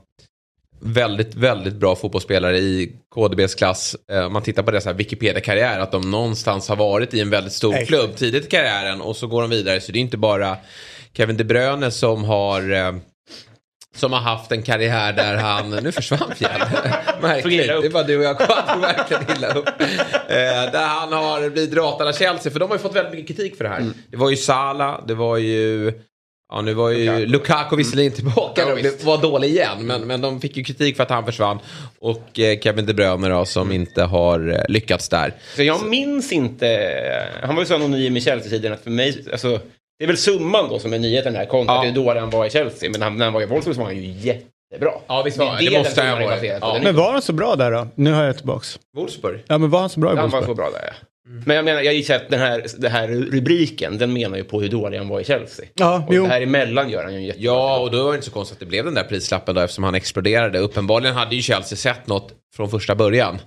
[0.81, 3.97] väldigt, väldigt bra fotbollsspelare i KDBs klass.
[4.13, 7.75] Eh, man tittar på deras Wikipedia-karriär, att de någonstans har varit i en väldigt stor
[7.75, 7.89] Exakt.
[7.89, 9.81] klubb tidigt i karriären och så går de vidare.
[9.81, 10.57] Så det är inte bara
[11.15, 12.95] Kevin De Bruyne som har eh,
[13.97, 16.61] som har haft en karriär där han, nu försvann Fjäll.
[17.23, 19.69] Märkligt, det var du och jag kvar, verkligen illa upp.
[20.29, 23.37] Eh, där han har blivit ratad av Chelsea, för de har ju fått väldigt mycket
[23.37, 23.85] kritik för det här.
[24.11, 25.93] Det var ju Salah, det var ju
[26.53, 29.05] Ja, nu var ju Lukaku, visserligen tillbaka Ja, visst.
[29.05, 29.87] var dålig igen.
[29.87, 31.59] Men, men de fick ju kritik för att han försvann.
[31.99, 35.35] Och eh, Kevin De Bruyne då, som inte har eh, lyckats där.
[35.57, 39.61] Så jag minns inte, han var ju så anonym i Chelsea-tiden att för mig, alltså,
[39.99, 41.83] det är väl summan då som är nyheten här kontra Ja.
[41.85, 42.91] det då han var i Chelsea.
[42.91, 44.93] Men när han var i Wolfsburg så var han ju jättebra.
[45.07, 45.57] Ja, visst var.
[45.61, 46.53] Det, Det måste han ha varit.
[46.61, 46.79] Ja.
[46.83, 47.89] Men var han så bra där då?
[47.95, 48.79] Nu har jag tillbaks.
[48.97, 49.41] Wolfsburg.
[49.47, 50.57] Ja men var han så bra i Han var så Wolfsburg?
[50.57, 50.93] bra där, ja.
[51.47, 54.61] Men jag menar, jag gissar att den här, den här rubriken, den menar ju på
[54.61, 55.67] hur dålig han var i Chelsea.
[55.75, 56.23] Ja, Och jo.
[56.23, 57.45] det här emellan gör han ju jättebra.
[57.45, 59.61] Ja, och då var det inte så konstigt att det blev den där prislappen då
[59.61, 60.59] eftersom han exploderade.
[60.59, 63.39] Uppenbarligen hade ju Chelsea sett något från första början.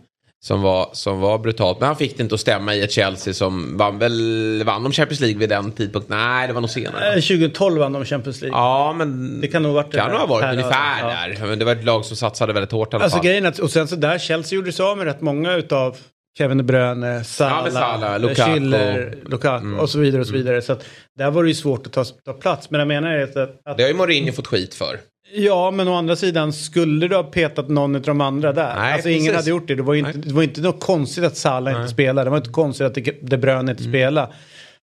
[0.44, 1.80] Som var, som var brutalt.
[1.80, 4.92] Men han fick det inte att stämma i ett Chelsea som vann väl, vann de
[4.92, 6.18] Champions League vid den tidpunkten?
[6.18, 7.08] Nej, det var nog senare.
[7.08, 8.58] Eh, 2012 vann de Champions League.
[8.60, 11.08] Ja, men Det kan nog ha varit det kan ha varit Här, ungefär ja.
[11.08, 11.48] där.
[11.48, 13.26] Men det var ett lag som satsade väldigt hårt i alla Alltså fall.
[13.26, 15.98] grejen att, och sen så där, Chelsea gjorde sig av med rätt många utav
[16.38, 18.54] Kevin De Bruyne, Salah, men Salah, eh, Lukaku.
[18.54, 20.62] Schiller, Lukaku och så vidare och så vidare.
[20.62, 20.86] Så att
[21.18, 22.70] där var det ju svårt att ta, ta plats.
[22.72, 25.00] Men jag menar är att, att Det har ju Mourinho fått skit för.
[25.34, 28.76] Ja, men å andra sidan skulle du ha petat någon av de andra där?
[28.76, 29.36] Nej, alltså ingen precis.
[29.36, 29.76] hade gjort det.
[29.76, 32.26] Det var ju inte, det var inte något konstigt att Salah inte spelade.
[32.26, 34.34] Det var inte konstigt att De- Bruyne inte spelade.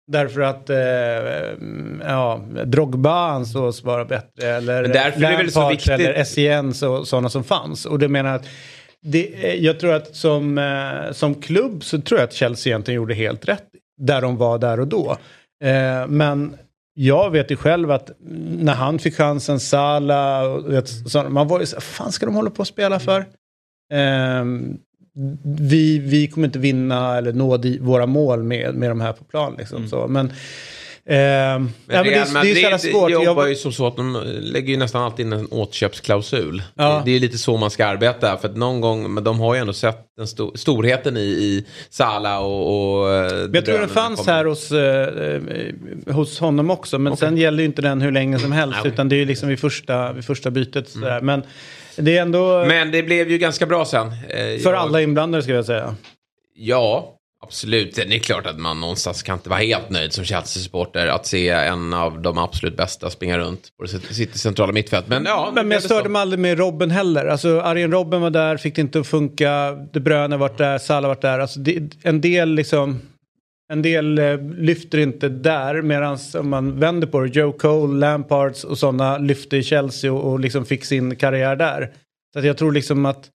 [0.06, 0.76] Därför att eh,
[2.08, 4.48] ja, Drogba ansågs vara bättre.
[4.48, 4.84] Eller
[5.18, 7.86] Lampard Eller SCN och sådana som fanns.
[7.86, 8.46] Och det menar att
[9.02, 12.96] det, eh, jag tror att som, eh, som klubb så tror jag att Chelsea egentligen
[12.96, 13.64] gjorde helt rätt.
[14.00, 15.16] Där de var där och då.
[15.64, 16.56] Eh, men
[16.94, 18.10] jag vet ju själv att
[18.58, 22.34] när han fick chansen, Salah, och vet, så, man var ju så fan ska de
[22.34, 23.26] hålla på att spela för?
[23.92, 24.78] Ehm,
[25.44, 29.24] vi, vi kommer inte vinna eller nå di, våra mål med, med de här på
[29.24, 29.54] plan.
[29.58, 30.06] Liksom, så.
[30.08, 30.32] Men,
[31.06, 33.10] ja, men det, Real är- det Madrid svårt.
[33.10, 36.62] jobbar Jag, ju som så att de lägger ju nästan alltid in en återköpsklausul.
[36.74, 37.02] Ja.
[37.04, 38.36] Det, det är lite så man ska arbeta.
[38.36, 41.64] För att någon gång, men de har ju ändå sett den sto- storheten i, i
[41.90, 43.00] Sala och...
[43.00, 44.32] och eh, men jag tror den fanns kommer.
[44.32, 46.98] här hos, eh, eh, hos honom också.
[46.98, 48.76] Men sen gäller ju inte den hur länge som helst.
[48.80, 48.92] okej.
[48.92, 50.88] Utan det är ju liksom vid första, vid första bytet.
[50.88, 51.20] sådär.
[51.20, 51.42] Men
[51.96, 54.06] det är ändå Men det blev ju ganska bra sen.
[54.06, 55.94] Eh, för jag- alla inblandade ska jag säga.
[56.56, 57.10] Ja,
[57.44, 57.94] absolut.
[57.94, 61.48] Det är klart att man någonstans kan inte vara helt nöjd som Chelsea-supporter att se
[61.48, 65.08] en av de absolut bästa springa runt på sitt centrala mittfält.
[65.08, 67.26] Men ja, Men, men jag störde mig aldrig med Robben heller.
[67.26, 69.72] Alltså Arjen Robben var där, fick det inte att funka.
[69.92, 71.38] De Bruyne varit där, Salah varit där.
[71.38, 73.00] Alltså det, en del liksom...
[73.72, 78.64] En del eh, lyfter inte där medan om man vänder på det, Joe Cole, Lampards
[78.64, 81.92] och sådana lyfte i Chelsea och, och liksom fick sin karriär där.
[82.32, 83.30] Så att jag tror liksom att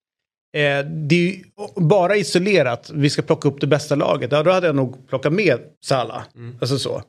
[0.57, 1.43] eh, det är ju
[1.75, 5.33] bara isolerat, vi ska plocka upp det bästa laget, ja då hade jag nog plockat
[5.33, 6.21] med Salah.
[6.61, 7.01] Alltså så.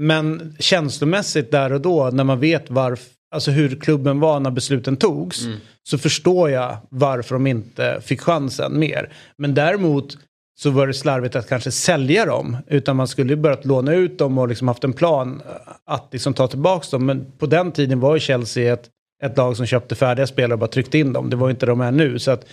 [0.00, 4.96] Men känslomässigt där och då när man vet varför, alltså hur klubben var när besluten
[4.96, 5.44] togs.
[5.88, 9.12] Så förstår jag varför de inte fick chansen mer.
[9.38, 10.18] Men däremot
[10.58, 12.56] så var det slarvigt att kanske sälja dem.
[12.66, 15.42] Utan man skulle ju börjat låna ut dem och liksom haft en plan
[15.86, 17.06] att liksom ta tillbaka dem.
[17.06, 18.88] Men på den tiden var ju Chelsea ett,
[19.24, 21.30] ett lag som köpte färdiga spelare och bara tryckte in dem.
[21.30, 22.18] Det var ju inte de är nu.
[22.18, 22.46] Så att,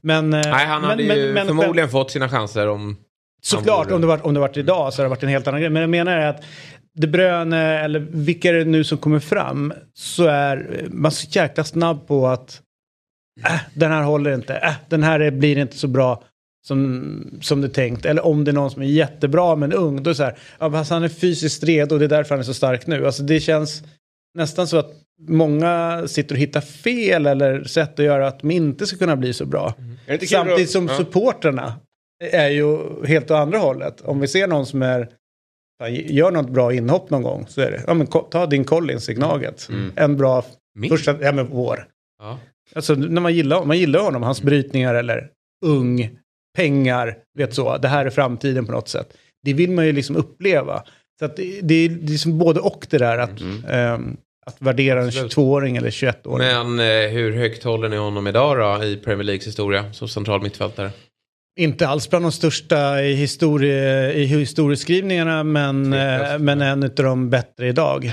[0.00, 2.96] men, eh, Nej, han men- hade ju men- förmodligen fått sina chanser om...
[3.42, 5.60] Såklart, om det, var, om det varit idag så hade det varit en helt annan
[5.60, 5.70] grej.
[5.70, 6.42] Men jag menar är att
[6.96, 11.64] De Bruyne eller vilka är det nu som kommer fram så är man så jäkla
[11.64, 12.60] snabb på att
[13.46, 16.22] äh, den här håller inte, äh, den här är, blir inte så bra
[16.66, 18.04] som, som det är tänkt.
[18.04, 20.38] Eller om det är någon som är jättebra men ung, då är det så här,
[20.58, 23.06] ja, han är fysiskt redo och det är därför han är så stark nu.
[23.06, 23.82] Alltså det känns
[24.34, 28.86] nästan så att många sitter och hittar fel eller sätt att göra att de inte
[28.86, 29.74] ska kunna bli så bra.
[30.06, 30.96] Kul Samtidigt som ja.
[30.96, 31.74] supporterna
[32.32, 34.00] är ju helt åt andra hållet.
[34.00, 35.08] Om vi ser någon som är
[35.90, 39.14] gör något bra inhopp någon gång så är det, ja men ta din Collins i
[39.14, 39.68] Gnaget.
[39.96, 40.90] En bra Min?
[40.90, 41.86] första, ja men vår.
[42.18, 42.38] Ja.
[42.74, 45.30] Alltså när man gillar, man gillar honom, hans brytningar eller
[45.64, 46.18] ung,
[46.56, 49.16] pengar, vet så, det här är framtiden på något sätt.
[49.42, 50.82] Det vill man ju liksom uppleva.
[51.18, 54.16] Så att det, det är liksom både och det där att, ehm,
[54.46, 55.36] att värdera en Absolut.
[55.36, 56.48] 22-åring eller 21-åring.
[56.76, 60.42] Men eh, hur högt håller ni honom idag då i Premier Leagues historia som central
[60.42, 60.90] mittfältare?
[61.60, 67.30] Inte alls bland de största i, historie, i historieskrivningarna men, eh, men en av de
[67.30, 68.12] bättre idag.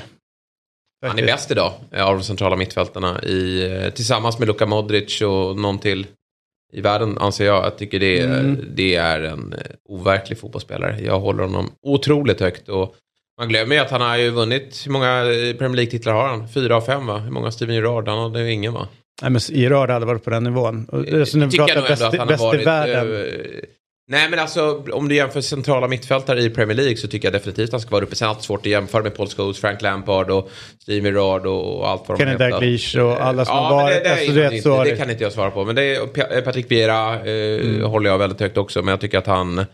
[1.06, 5.22] Han är bäst idag eh, av de centrala mittfältarna i, eh, tillsammans med Luka Modric
[5.22, 6.08] och någon till
[6.74, 7.65] i världen anser jag.
[7.65, 8.65] Jag tycker det, är- Mm.
[8.76, 11.00] det är en eh, overklig fotbollsspelare.
[11.06, 12.96] Jag håller honom otroligt högt och
[13.41, 16.47] man glömmer ju att han har ju vunnit, hur många eh, Premier League-titlar har han?
[16.47, 17.17] Fyra av fem va?
[17.17, 18.08] Hur många Steven Gerrard?
[18.08, 18.88] Han hade ju ingen va?
[19.21, 20.86] Nej, men Gerard hade varit på den nivån.
[20.86, 22.67] Och, alltså, när vi pratar bäst, att han har bäst i varit...
[22.67, 23.27] världen.
[24.09, 27.33] Eh, nej men alltså om du jämför centrala mittfältare i Premier League så tycker jag
[27.33, 28.15] definitivt att han ska vara uppe.
[28.15, 30.49] Sen är det alltid svårt att jämföra med Paul Scholes, Frank Lampard och
[30.81, 34.03] Steve Gerrard och allt vad de Kenny Dalglish och alla som ja, har varit.
[34.03, 34.11] Det, det,
[34.45, 35.65] alltså, inte, har det det- kan inte jag svara på.
[35.65, 37.83] Men det är, P- Patrick Vieira eh, Mm.
[37.83, 38.81] håller jag väldigt högt också.
[38.81, 39.65] Men jag tycker att han,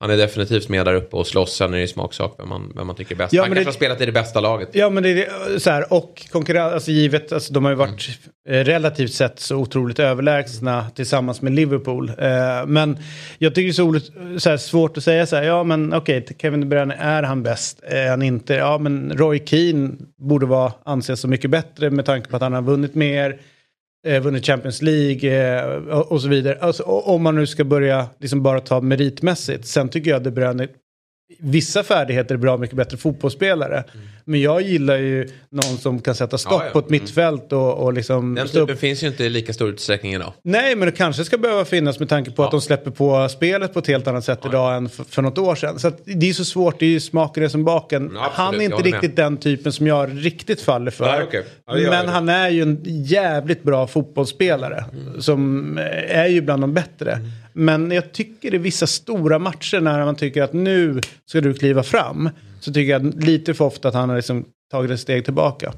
[0.00, 1.56] han är definitivt med där uppe och slåss.
[1.56, 3.32] Sen är det smaksak vem man, vem man tycker är bäst.
[3.32, 4.68] Ja, han kanske det- har spelat i det bästa laget.
[4.72, 8.08] Ja men det är så här och konkurrens, alltså givet, alltså de har ju varit
[8.48, 12.08] eh, relativt sett så otroligt överlägsna tillsammans med Liverpool.
[12.08, 12.98] Eh, men
[13.38, 15.64] jag jag tycker det är så, oligt- så här, svårt att säga så här, ja
[15.64, 17.80] men okej, Kevin De Bruyne, är han bäst?
[17.82, 18.54] Är han inte?
[18.54, 22.52] Ja men Roy Keane borde vara, anses så mycket bättre med tanke på att han
[22.52, 23.40] har vunnit mer.
[24.06, 26.58] Eh, vunnit Champions League eh, och, och så vidare.
[26.60, 29.66] Alltså, om man nu ska börja liksom bara ta meritmässigt.
[29.66, 30.68] Sen tycker jag De Bruyne
[31.38, 33.84] vissa färdigheter är bra mycket bättre fotbollsspelare.
[34.24, 36.72] Men jag gillar ju någon som kan sätta stopp Ja, ja.
[36.72, 38.34] på ett mittfält och, och liksom...
[38.34, 40.32] Den typen finns ju inte i lika stor utsträckning idag.
[40.42, 43.72] Nej, men det kanske ska behöva finnas med tanke på att de släpper på spelet
[43.72, 45.78] på ett helt annat sätt idag än för, för något år sedan.
[45.78, 48.10] Så att det är så svårt, det är ju smaken är som baken.
[48.14, 51.04] Ja, absolut, han är inte riktigt den typen som jag riktigt faller för.
[51.32, 51.44] Nej.
[51.66, 54.84] Ja, gör men han är ju en jävligt bra fotbollsspelare.
[55.18, 57.18] Som eh, är ju bland de bättre.
[57.56, 57.64] Mm.
[57.64, 61.82] Men jag tycker i vissa stora matcher när man tycker att nu ska du kliva
[61.82, 62.30] fram.
[62.60, 65.72] Så tycker jag lite för ofta att han har liksom tagit ett steg tillbaka.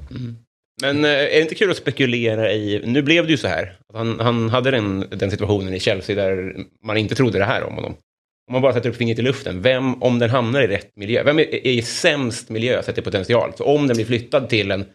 [0.81, 3.77] Men eh, är det inte kul att spekulera i, nu blev det ju så här,
[3.89, 7.63] att han, han hade den, den situationen i Chelsea där man inte trodde det här
[7.63, 7.91] om honom.
[8.47, 11.23] om man bara sätter upp fingret i luften, vem, om den hamnar i rätt miljö,
[11.23, 13.53] vem är, är i sämst miljö sett till potential?
[13.57, 14.85] Så om den blir flyttad till en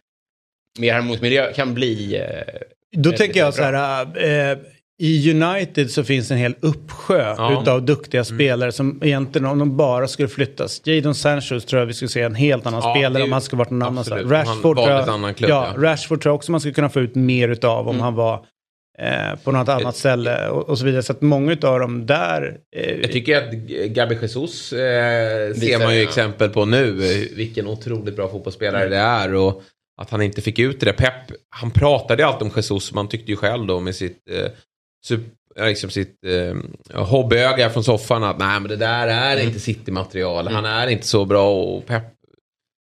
[0.79, 2.17] mer harmonisk miljö kan bli...
[2.17, 2.57] Eh,
[2.97, 3.71] Då tänker jag så bra.
[3.71, 4.59] här, eh,
[5.03, 7.63] i United så finns en hel uppsjö Ja.
[7.63, 10.81] utav duktiga spelare som egentligen om de bara skulle flyttas.
[10.85, 13.41] Jadon Sancho tror jag vi skulle se en helt annan Ja, spelare det- om han
[13.43, 14.21] skulle varit någon annanstans.
[14.21, 14.33] absolut.
[14.47, 15.71] Han Rashford, tror jag, annan klubb, ja, ja.
[15.71, 15.83] Mm.
[15.83, 18.45] Rashford tror jag också man skulle kunna få ut mer utav om han var
[18.99, 21.03] eh, på något annat ställe och, och så vidare.
[21.03, 22.57] Så att många utav dem där...
[22.77, 23.53] Eh, Jag tycker att
[23.95, 24.79] Gabi Jesus eh,
[25.55, 26.89] ser man ju exempel på nu.
[26.89, 29.35] eh, Vilken otroligt bra fotbollsspelare det är.
[29.35, 29.63] Och
[30.03, 30.93] att han inte fick ut det.
[30.93, 31.13] Pep,
[31.51, 32.95] han pratade ju alltid om Jesus.
[32.95, 34.51] Man tyckte ju själv då med sitt, eh,
[35.59, 36.57] liksom sitt eh,
[37.05, 39.47] hobbyöga från soffan att nej men det där är Mm.
[39.47, 40.49] inte City-material.
[40.49, 41.63] Han är inte så bra.
[41.63, 42.03] Och Pep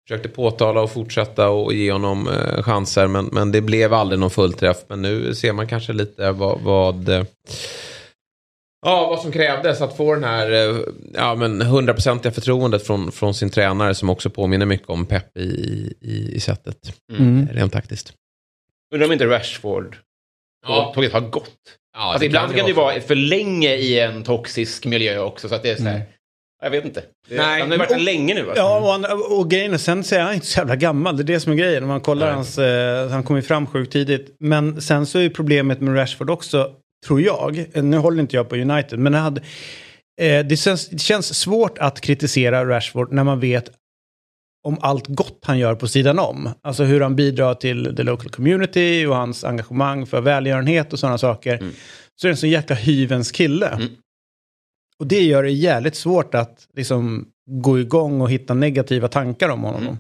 [0.08, 3.08] försökte påtala och fortsätta och ge honom eh, chanser.
[3.08, 4.78] Men, men det blev aldrig någon fullträff.
[4.88, 7.24] Men nu ser man kanske lite vad, vad eh,
[8.86, 10.80] Ja, vad som krävdes att få den här eh,
[11.14, 15.42] ja, men 100% förtroendet från, från sin tränare som också påminner mycket om Pep i,
[16.02, 16.94] i, i sättet.
[17.18, 17.48] Mm.
[17.52, 18.14] Rent taktiskt.
[18.94, 19.98] Undrar om inte Rashford
[20.68, 20.92] Ja.
[20.96, 21.52] tåget har gått.
[21.98, 25.56] Ja, alltså, ibland kan det ju vara för länge i en toxisk miljö också, så
[25.56, 26.02] att det är så här...
[26.64, 27.04] Jag vet inte.
[27.30, 28.42] Det, Nej, han har ju varit där länge nu.
[28.42, 28.56] Alltså.
[28.56, 31.18] Ja, och, han, och grejen är, sen så är han inte så jävla gammal.
[31.18, 31.84] Det är det som är grejen.
[31.84, 34.36] Om man kollar hans, eh, han kom ju fram sjukt tidigt.
[34.40, 36.72] Men sen så är ju problemet med Rashford också,
[37.06, 39.42] tror jag, eh, nu håller inte jag på United, men det, hade,
[40.22, 43.72] eh, det, känns, det känns svårt att kritisera Rashford när man vet
[44.68, 46.50] om allt gott han gör på sidan om.
[46.62, 51.18] Alltså hur han bidrar till the local community och hans engagemang för välgörenhet och sådana
[51.18, 51.58] saker.
[52.16, 53.80] Så är det en så jäkla hyvens kille.
[55.00, 59.64] Och det gör det jävligt svårt att liksom gå igång och hitta negativa tankar om
[59.64, 59.98] honom.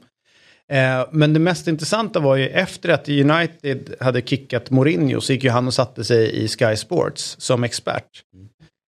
[0.71, 5.43] Eh, men det mest intressanta var ju efter att United hade kickat Mourinho så gick
[5.43, 8.23] ju han och satte sig i Sky Sports som expert.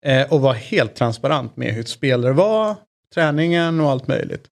[0.06, 2.76] Eh, och var helt transparent med hur spelare var,
[3.14, 4.48] träningen och allt möjligt.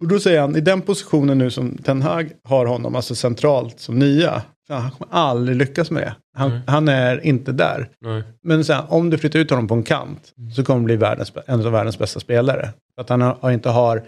[0.00, 3.80] Och då säger han, i den positionen nu som Ten Hag har honom, alltså centralt
[3.80, 6.14] som nya, så han kommer aldrig lyckas med det.
[6.36, 7.88] Han, han är inte där.
[8.00, 8.22] Nej.
[8.42, 11.32] Men sen, om du flyttar ut honom på en kant så kommer han bli världens,
[11.46, 12.68] en av världens bästa spelare.
[12.94, 14.02] För att han har, inte har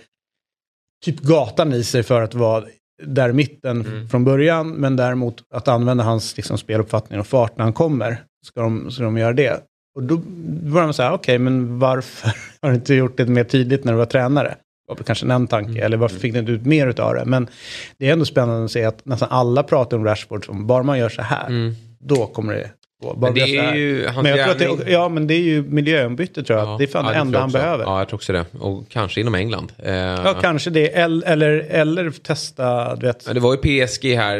[1.05, 2.64] typ gatan i sig för att vara
[3.02, 4.70] där i mitten från början.
[4.70, 8.22] Men däremot att använda hans liksom, speluppfattning och fart när han kommer.
[8.46, 9.62] Ska de, ska de göra det.
[9.94, 10.16] Och då
[10.72, 13.98] börjar man säga, okej, men varför har du inte gjort det mer tydligt när du
[13.98, 14.57] var tränare?
[14.88, 17.25] Var kanske en tanke, eller varför fick du inte ut mer av det?
[17.25, 17.49] Men
[17.99, 20.99] det är ändå spännande att se att nästan alla pratar om Rashford som, bara man
[20.99, 22.71] gör så här, då kommer det
[23.19, 25.62] Men det är ju hans men jag tror att det, ja, men det är ju
[25.62, 26.79] miljöombyte tror jag.
[26.79, 27.59] det är fan det tror enda han också.
[27.59, 27.85] behöver.
[27.85, 28.45] Ja, jag tror också det.
[28.59, 29.73] Och kanske inom England.
[29.79, 30.88] Eh, Ja, kanske det.
[30.88, 33.27] Eller, eller, eller testa, du vet.
[33.27, 34.38] Men det var ju PSG här,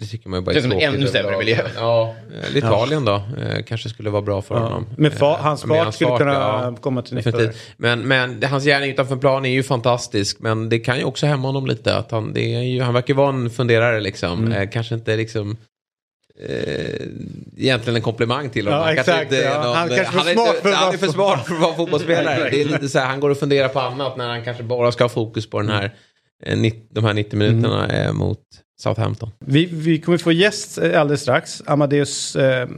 [0.00, 1.58] det tycker man ju bara Det är som ännu sämre miljö.
[1.76, 2.14] Ja,
[2.50, 3.14] eh, Italien då.
[3.14, 4.86] Eh, kanske skulle vara bra för honom.
[4.96, 6.74] Med fa- Eh, hans fart skulle kunna ja.
[6.80, 7.38] komma till nytta.
[7.76, 10.36] Men, men det- hans gärning utanför plan är ju fantastisk.
[10.40, 11.96] Men det kan ju också hämma honom lite.
[11.96, 14.44] Att han, det är ju, han verkar vara en funderare liksom.
[14.46, 14.52] Mm.
[14.62, 15.56] Eh, kanske inte liksom...
[16.40, 17.06] Eh,
[17.56, 18.80] egentligen en komplimang till honom.
[18.80, 19.62] Ja, Han kanske exakt, inte ja.
[19.62, 21.46] någon- Han kanske för han är smart inte- för att Han vara är för smart
[21.46, 22.50] för att vara fotbollsspelare.
[22.50, 24.92] det är lite så här, han går och funderar på annat när han kanske bara
[24.92, 25.84] ska ha fokus på den här,
[26.44, 26.58] eh,
[26.90, 28.06] de här 90 minuterna Mm.
[28.06, 28.40] eh, mot
[28.82, 29.30] Southampton.
[29.38, 31.62] Vi, vi kommer få gäst eh, alldeles strax.
[31.66, 32.68] Amadeus eh,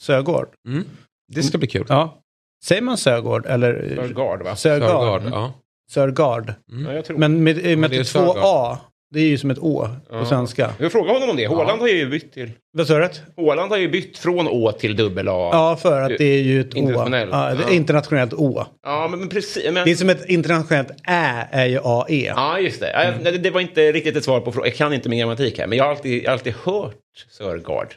[0.00, 0.48] Sögård.
[0.68, 0.84] Mm.
[1.32, 1.86] Det ska bli kul.
[1.88, 2.22] Ja.
[2.64, 3.92] Säger man Sögård eller?
[3.96, 4.56] Sörgard, va?
[4.56, 5.52] Sörgard, ja.
[5.90, 6.54] Sörgard.
[6.86, 7.18] Ja, jag tror.
[7.18, 8.36] Men med, med, är två Sörgard.
[8.44, 8.78] A.
[9.14, 10.70] Det är ju som ett Å på svenska.
[10.78, 11.46] Jag frågar honom om det.
[11.46, 12.50] Håland har ju bytt till...
[12.72, 13.08] Vad sa du?
[13.36, 15.50] Håland har ju bytt från Å till dubbel A.
[15.52, 16.78] Ja, för att det är ju ett Å.
[16.78, 17.30] Internationellt.
[17.32, 18.66] Ja, det är internationellt Å.
[18.84, 19.64] Ja, men, men precis.
[19.64, 19.84] Men...
[19.84, 22.32] Det är som ett internationellt Ä är ju AE.
[22.36, 23.14] Ja, just det.
[23.24, 23.50] Ja, det.
[23.50, 24.68] Var inte riktigt ett svar på frågan.
[24.68, 26.94] Jag kan inte min grammatik här, men jag har alltid, jag har alltid hört
[27.30, 27.94] Sörgard.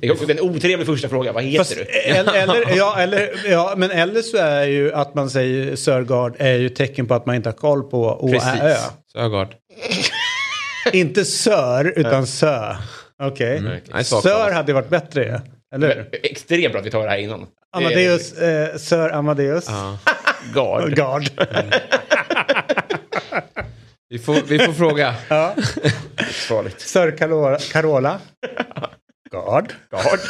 [0.00, 1.32] Det är också en otrevlig första fråga.
[1.32, 2.10] Vad heter Fast, du?
[2.10, 6.56] eller, eller, ja, eller, ja, men eller så är ju att man säger Sörgard är
[6.56, 8.74] ju tecken på att man inte har koll på Å, Ä, Ö.
[9.12, 9.48] Sörgard.
[10.92, 12.76] Inte Sör, utan Sö.
[13.22, 13.60] Okej.
[13.92, 15.38] Nej, svagt Sör hade varit bättre ju.
[15.74, 16.08] Eller hur?
[16.26, 17.46] Extremt bra att vi tar det här innan.
[17.76, 19.66] Amadeus, eh, Sör Amadeus.
[20.54, 20.94] Gard.
[20.96, 21.30] Gard.
[24.08, 25.14] Vi får, vi får fråga.
[25.28, 25.54] ja.
[26.48, 26.80] Farligt.
[26.80, 27.58] Sör Carola.
[27.72, 28.18] Carola.
[29.30, 29.72] Gard.
[29.90, 30.20] Gard.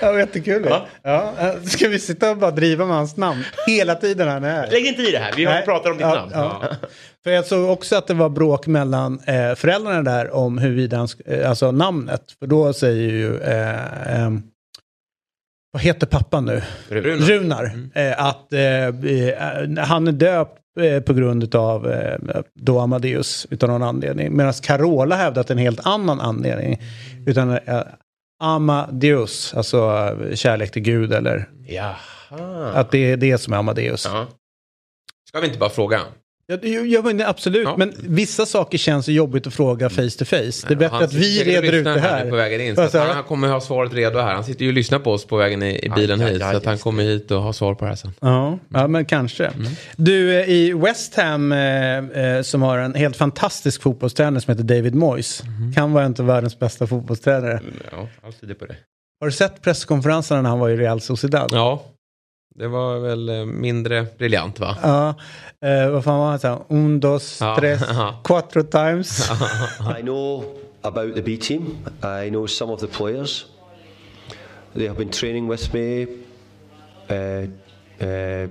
[0.00, 0.66] Ja, jättekul.
[0.68, 0.86] Ja.
[1.02, 1.34] Ja.
[1.40, 4.70] eh, Ska vi sitta och bara driva med hans namn hela tiden han är här?
[4.70, 5.32] Lägg inte i det här.
[5.36, 5.64] Vi Nej.
[5.64, 6.30] pratar om ditt Ja, namn.
[6.34, 6.62] ja.
[7.24, 11.08] För jag såg också att det var bråk mellan eh, föräldrarna där om huruvida han,
[11.26, 12.32] eh, alltså namnet.
[12.38, 14.32] För då säger ju, eh,
[15.72, 16.62] vad heter pappan nu?
[16.88, 17.26] Runar.
[17.26, 17.78] Runar.
[17.94, 20.60] Eh, att eh, eh, han är döpt
[21.06, 22.18] på grund av eh,
[22.54, 24.36] då Amadeus utan någon anledning.
[24.36, 26.82] Medan Carola hävdat en helt annan anledning.
[27.26, 27.58] Utan
[28.40, 31.94] Amadeus, alltså kärlek till Gud eller Ja.
[32.74, 34.08] Att det är det som är Amadeus.
[34.12, 34.26] Ja.
[35.28, 36.00] Ska vi inte bara fråga?
[36.46, 37.74] Ja, det- ja, men absolut, Ja.
[37.76, 40.66] men vissa saker känns jobbigt att fråga face to face.
[40.68, 42.98] Det är bättre Han att vi reder ut det här På vägen in, så du?
[42.98, 44.34] han kommer ha svaret redo här.
[44.34, 46.40] Han sitter ju och lyssnar på oss på vägen i, i bilen aj, hit.
[46.40, 48.12] så att han kommer hit och har svar på det här sen.
[48.20, 49.50] Ja, ja, men kanske.
[49.96, 54.64] Du, eh, i West Ham eh, eh, som har en helt fantastisk fotbollstränare som heter
[54.76, 55.42] David Moyes.
[55.74, 57.60] Kan vara en av världens bästa fotbollstränare.
[57.92, 58.76] Ja, allt på det.
[59.20, 61.50] Har du sett presskonferenserna när han var i Real Sociedad?
[61.52, 61.84] Ja,
[62.56, 64.76] det var väl eh, mindre briljant va?
[64.82, 65.14] Ja,
[65.68, 66.38] eh, vad fan var han?
[66.38, 66.64] sa?
[66.68, 67.56] Un, dos, Ja.
[67.58, 68.20] tres, Ja.
[68.24, 69.30] quattro times.
[69.98, 70.44] I know
[70.82, 71.62] about the B team.
[72.02, 73.46] I know some of the players.
[74.74, 76.06] They have been training with me.
[77.10, 77.48] Uh,
[78.00, 78.48] uh,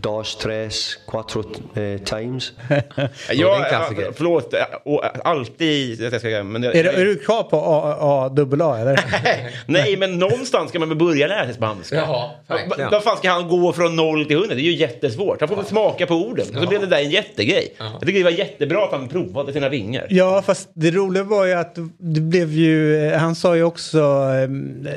[0.00, 1.40] dos, tres, quattro
[1.76, 2.52] uh, times.
[2.68, 6.00] det är en Ja, ja, förlåt, ja, och alltid...
[6.00, 9.00] Jag ska, men jag, är, du, är du kvar på A, A, double A eller?
[9.66, 11.96] Nej, men någonstans ska man väl börja lära sig spanska.
[11.96, 12.70] Ja, verkligen.
[12.70, 14.54] Va- Vad fan ska han gå från noll till hundra?
[14.54, 15.40] Det är ju jättesvårt.
[15.40, 16.46] Han får väl smaka på orden.
[16.56, 17.74] Och så blev det där en jättegrej.
[17.78, 20.06] Jag tycker det var jättebra att han provade sina vingar.
[20.10, 23.98] Ja, fast det roliga var ju att det blev ju, eh, han sa ju också
[23.98, 24.48] eh,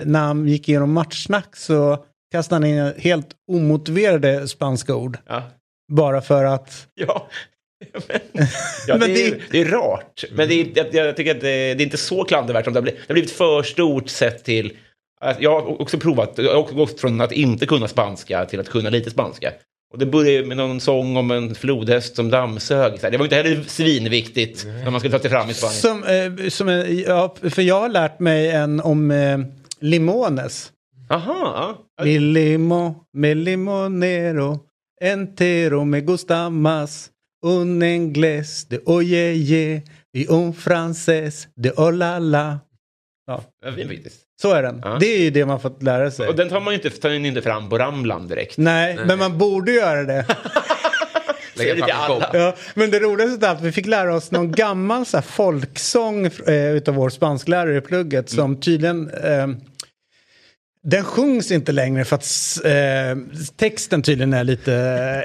[0.06, 1.98] när han gick igenom matchsnack så
[2.32, 5.18] kastade han in helt omotiverade spanska ord.
[5.28, 5.44] Ja.
[5.92, 7.28] Bara för att, Ja.
[8.08, 8.48] Men,
[8.88, 10.24] ja, Men det, är, det- är rart.
[10.32, 12.78] Men det är, jag, jag tycker att det, det är inte så klandervärt som det
[12.78, 13.00] har blivit.
[13.00, 14.72] Det har blivit för stort sett till...
[15.22, 18.60] att Jag har också provat, jag har också gått från att inte kunna spanska till
[18.60, 19.52] att kunna lite spanska.
[19.94, 22.94] Och det började med någon sång om en flodhäst som dammsög.
[23.02, 25.82] Det var inte heller svinviktigt när man skulle ta sig fram i Spanien.
[25.82, 26.04] som,
[26.44, 29.38] eh, som en, ja, för jag har lärt mig en om eh,
[29.80, 30.72] limones.
[31.10, 31.78] Aha.
[32.04, 34.66] Mi limo, me limonero,
[35.02, 37.12] entero me gusta más.
[37.44, 39.84] Un inglés de oye ye
[40.14, 42.60] y un francés de hola la.
[43.28, 43.72] Ja, Ja,
[44.42, 44.82] så är den.
[44.84, 44.98] Ja.
[45.00, 46.28] Det är ju det man fått lära sig.
[46.28, 48.58] Och den tar man ju inte, tar inte fram på Ramland direkt.
[48.58, 50.26] Nej, men man borde göra det.
[51.92, 52.30] Alla.
[52.34, 56.26] ja, men det roligaste är att vi fick lära oss någon gammal så här, folksång
[56.26, 59.48] eh, utav vår spansklärare i plugget som tydligen eh,
[60.84, 62.26] den sjungs inte längre för att
[62.66, 63.24] eh,
[63.56, 64.74] texten tydligen är lite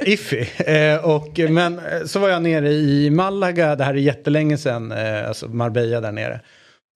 [0.03, 0.47] eh, iffy.
[0.59, 4.93] Eh, och, men eh, så var jag nere i Malaga, det här är jättelänge sedan,
[4.93, 6.41] eh, alltså Marbella där nere.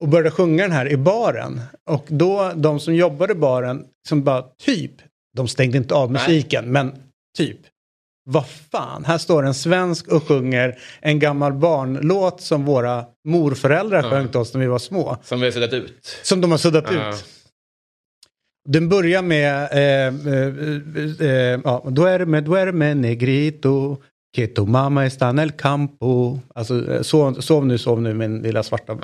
[0.03, 1.61] Och började sjunga den här i baren.
[1.91, 4.93] Och då, de som jobbade i baren, som bara typ,
[5.37, 6.93] de stängde inte av musiken, men
[7.39, 7.59] typ.
[8.29, 14.29] Vad fan, här står en svensk och sjunger en gammal barnlåt som våra morföräldrar sjöng
[14.29, 15.17] till oss när vi var små.
[15.25, 16.19] Som vi har suddat ut.
[16.23, 17.11] Som de har suddat Ja.
[17.11, 17.25] ut.
[18.67, 23.97] Den börjar med, eh, eh, eh, ja, duerme, duerme, negrito,
[24.37, 26.39] que tu mamma está en el campo.
[26.55, 28.99] Alltså, eh, sov, sov nu, sov nu min lilla svarta,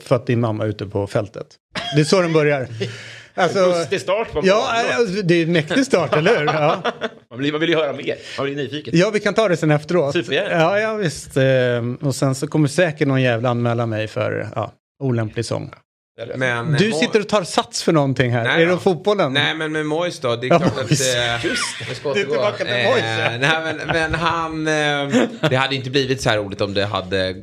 [0.00, 1.46] för att din mamma är ute på fältet.
[1.94, 2.68] Det är så den börjar.
[3.34, 6.46] Alltså, Lustig start på ja, alltså, det är en mäktig start, eller hur?
[6.46, 6.82] Ja.
[7.30, 8.16] Man, blir, man vill ju höra mer.
[8.38, 8.92] Man blir nyfiken.
[8.96, 10.12] ja, vi kan ta det sen efteråt.
[10.12, 10.50] Supergärna.
[10.60, 11.36] Ja, ja, visst.
[11.36, 11.44] Eh,
[12.00, 15.70] Och sen så kommer säkert någon jävla anmäla mig för ja, olämplig sång.
[16.36, 18.44] Men, Du sitter och tar sats för någonting här.
[18.44, 19.32] Nej är det fotbollen?
[19.32, 20.76] Nej men med Moyes då, det är Ja, klart att...
[20.76, 21.14] Moyes.
[21.16, 22.12] Eh, Just det.
[22.14, 22.66] Du är tillbaka till.
[22.66, 24.66] Eh, nej men, men han...
[24.68, 27.34] Eh, det hade inte blivit så här roligt om det hade eh,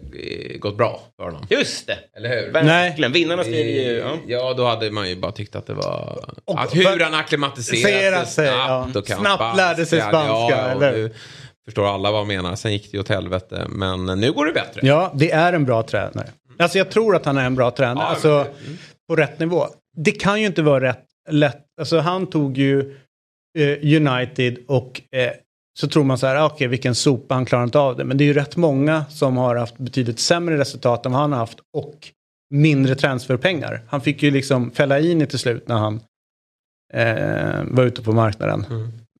[0.59, 1.45] gått bra för honom.
[1.49, 1.97] Just det.
[2.17, 2.51] Eller hur?
[2.51, 3.11] Verkligen.
[3.11, 3.97] Vinnarna skriver ju...
[3.97, 4.17] Ja.
[4.27, 6.25] Ja, då hade man ju bara tyckt att det var...
[6.45, 8.99] Och- att hur han Acklimatiserat sig, snabbt ja.
[8.99, 10.91] och kan Snabbt lärde sig spanska, Ja, eller?
[10.91, 11.13] nu
[11.65, 12.55] förstår alla vad jag menar.
[12.55, 14.81] Sen gick det ju åt helvete, men nu går det bättre.
[14.83, 16.27] Ja, det är en bra tränare.
[16.59, 18.03] Alltså jag tror att han är en bra tränare.
[18.03, 18.77] Ja, alltså, men-
[19.09, 19.65] på rätt nivå.
[19.97, 21.65] Det kan ju inte vara rätt lätt.
[21.79, 22.95] Alltså han tog ju
[23.59, 25.31] eh, United och eh,
[25.79, 28.03] så tror man så här, ah, okej vilken sopa, han klarar inte av det.
[28.03, 31.31] Men det är ju rätt många som har haft betydligt sämre resultat än vad han
[31.31, 32.07] har haft och
[32.53, 33.81] mindre transferpengar.
[33.89, 35.99] Han fick ju liksom fälla in i till slut när han
[36.93, 38.65] eh, var ute på marknaden.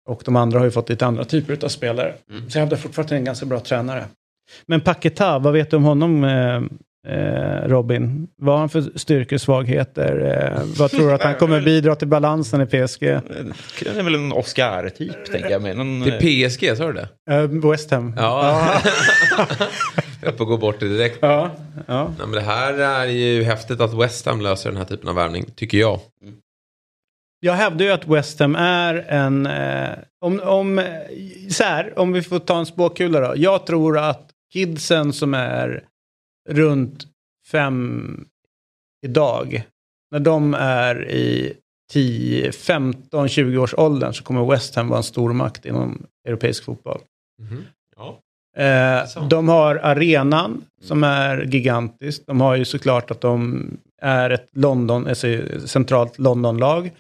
[0.10, 2.14] Och de andra har ju fått lite andra typer av spelare.
[2.50, 4.06] Så jag hävdar fortfarande en ganska bra tränare.
[4.66, 6.24] Men Paketa, vad vet du om honom
[7.08, 8.28] eh, eh, Robin?
[8.38, 10.42] Vad har han för styrkor och svagheter?
[10.58, 13.00] Eh, vad tror du att han kommer bidra till balansen i PSG?
[13.02, 13.20] Det
[14.00, 15.62] är väl en Oscar-typ, tänker jag.
[15.62, 17.10] Med någon, Det är PSG, sa du det?
[17.34, 18.14] Eh, West Ham.
[18.18, 18.74] Ja.
[20.24, 21.18] Jag får gå bort det direkt.
[21.22, 21.52] ja.
[21.88, 22.04] ja.
[22.04, 25.16] Nej, men det här är ju häftigt att West Ham löser den här typen av
[25.16, 26.00] värvning, tycker jag.
[27.40, 29.46] Jag hävdar ju att West Ham är en...
[29.46, 29.90] Eh,
[30.22, 30.86] om, om, eh,
[31.50, 33.34] så här, om vi får ta en spåkula då.
[33.36, 35.84] Jag tror att kidsen som är
[36.48, 37.08] runt
[37.52, 38.26] fem
[39.06, 39.64] idag,
[40.12, 41.54] när de är i
[41.92, 46.64] 10, 15, 20 års åldern så kommer West Ham vara en stor makt inom europeisk
[46.64, 47.02] fotboll.
[47.96, 48.20] Ja.
[48.64, 52.22] Eh, de har arenan som är gigantisk.
[52.26, 53.68] De har ju såklart att de
[54.02, 55.28] är ett London, alltså
[55.66, 56.92] centralt Londonlag.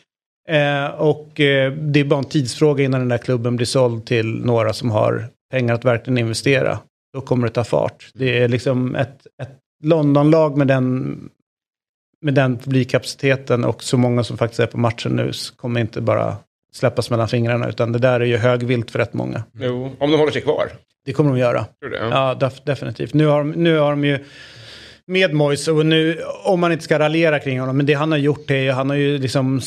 [0.49, 4.45] Eh, och eh, det är bara en tidsfråga innan den där klubben blir såld till
[4.45, 6.79] några som har pengar att verkligen investera.
[7.17, 8.11] Då kommer det ta fart.
[8.13, 9.49] Det är liksom ett, ett
[9.83, 11.19] Londonlag med den,
[12.21, 16.35] med den publikkapaciteten och så många som faktiskt är på matchen nu kommer inte bara
[16.73, 19.43] släppas mellan fingrarna utan det där är ju högvilt för rätt många.
[19.53, 20.67] Jo, om de håller sig kvar.
[21.05, 21.65] Det kommer de göra.
[21.81, 21.97] Tror det?
[21.97, 23.13] Ja, def- definitivt.
[23.13, 24.25] Nu har, de- nu har de ju
[25.07, 28.17] med Moise och nu, om man inte ska raljera kring honom, men det han har
[28.19, 29.61] gjort är ju, han har ju liksom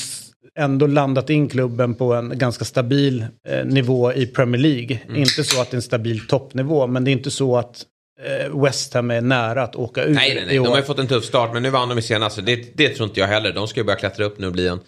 [0.59, 4.99] ändå landat in klubben på en ganska stabil eh, nivå i Premier League.
[5.05, 5.17] Mm.
[5.17, 7.85] Inte så att det är en stabil toppnivå, men det är inte så att
[8.23, 10.57] eh, West Ham är nära att åka ut Nej, nej, nej.
[10.57, 12.43] De har ju fått en tuff start, men nu vann de i senaste.
[12.43, 13.53] Det, det tror inte jag heller.
[13.53, 14.81] De ska ju börja klättra upp nu och bli en...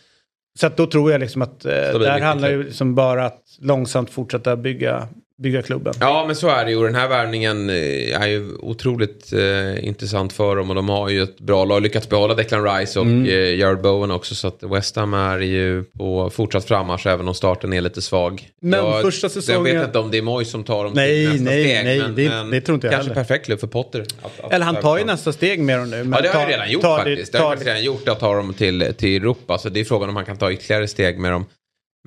[0.61, 3.43] Så att då tror jag liksom att eh, där viktig handlar ju liksom bara att
[3.61, 5.09] långsamt fortsätta bygga,
[5.39, 5.95] bygga klubben.
[6.01, 6.83] Ja, men så är det ju.
[6.85, 10.69] Den här värvningen eh, är ju otroligt eh, intressant för dem.
[10.71, 11.83] Och de har ju ett bra lag.
[11.83, 13.25] Lyckats behålla Declan Rice och Mm.
[13.27, 14.35] eh, Jared Bowen också.
[14.35, 18.49] Så att West Ham är ju på fortsatt frammarsch även om starten är lite svag.
[18.61, 21.09] Men jag, första Jag säsongen- vet inte om det är Moyes som tar dem Nej,
[21.27, 21.85] till nästa nej, steg.
[21.85, 23.25] nej, men, det- men det tror inte jag Kanske heller.
[23.25, 24.01] perfekt klubb för Potter.
[24.23, 25.97] Att, att Eller han tar ju nästa steg med dem nu.
[26.05, 27.33] men Ja, det har han redan gjort ta det- faktiskt.
[27.33, 29.59] Det har han faktiskt redan gjort att ta dem till, till Europa.
[29.59, 31.45] Så det är frågan om han kan ta ytterligare steg med dem.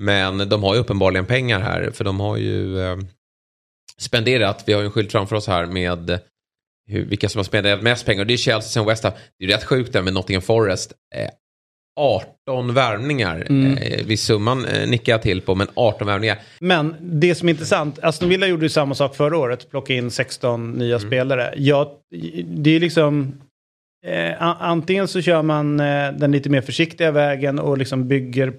[0.01, 1.91] Men de har ju uppenbarligen pengar här.
[1.91, 2.97] För de har ju eh,
[3.97, 6.19] spenderat, vi har ju en skylt framför oss här med
[6.87, 8.25] hur, vilka som har spenderat mest pengar.
[8.25, 9.13] Det är Chelsea sen West Ham.
[9.39, 10.93] Det är rätt sjukt där med Nottingham Forest.
[11.15, 11.29] Eh,
[11.99, 13.45] 18 värvningar.
[13.49, 13.77] Mm.
[13.77, 16.39] Eh, vid summan eh, nickar jag till på, men 18 värvningar.
[16.59, 20.11] Men det som är intressant, Aston Villa gjorde ju samma sak förra året, plocka in
[20.11, 21.07] 16 nya Mm.
[21.09, 21.53] spelare.
[21.57, 21.99] Ja,
[22.45, 23.41] det är liksom,
[24.05, 28.53] eh, antingen så kör man eh, den lite mer försiktiga vägen och liksom bygger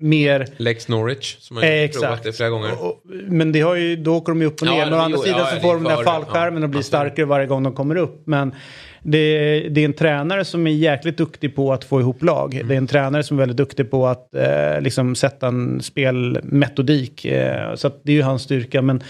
[0.00, 2.84] mer Lex Norwich, som har Eh, provat det flera gånger.
[2.84, 4.84] Och- Men det har ju, då åker de ju upp och Ja, ner.
[4.84, 6.86] Men å andra sidan ja, så får de den där fallskärmen ja, och blir absolut.
[6.86, 8.22] starkare varje gång de kommer upp.
[8.26, 8.54] Men
[9.02, 12.54] det, det är en tränare som är jäkligt duktig på att få ihop lag.
[12.54, 12.68] Mm.
[12.68, 17.24] Det är en tränare som är väldigt duktig på att eh, liksom sätta en spelmetodik.
[17.24, 18.82] Eh, så det är ju hans styrka.
[18.82, 19.02] Men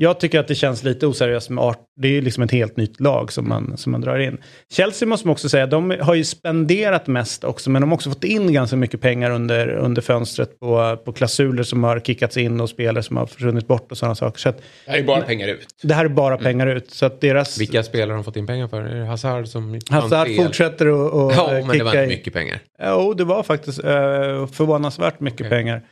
[0.00, 1.78] jag tycker att det känns lite oseriöst med art.
[2.00, 4.38] Det är ju liksom ett helt nytt lag som man, som man drar in.
[4.72, 7.70] Chelsea måste man också säga, de har ju spenderat mest också.
[7.70, 11.62] Men de har också fått in ganska mycket pengar under, under fönstret på, på klausuler
[11.62, 14.38] som har kickats in och spelare som har försvunnit bort och sådana saker.
[14.40, 15.66] Så att Det här är bara pengar ut.
[15.82, 16.90] det här är bara pengar ut.
[16.90, 17.58] Så att deras...
[17.58, 18.82] Vilka spelare har de fått in pengar för?
[18.82, 19.80] Är det Hazard som...
[19.90, 22.60] Hazard fortsätter att Ja, eh, men det var kicka inte mycket pengar.
[22.82, 25.50] Jo, det var faktiskt eh, förvånansvärt mycket Okej.
[25.50, 25.82] pengar.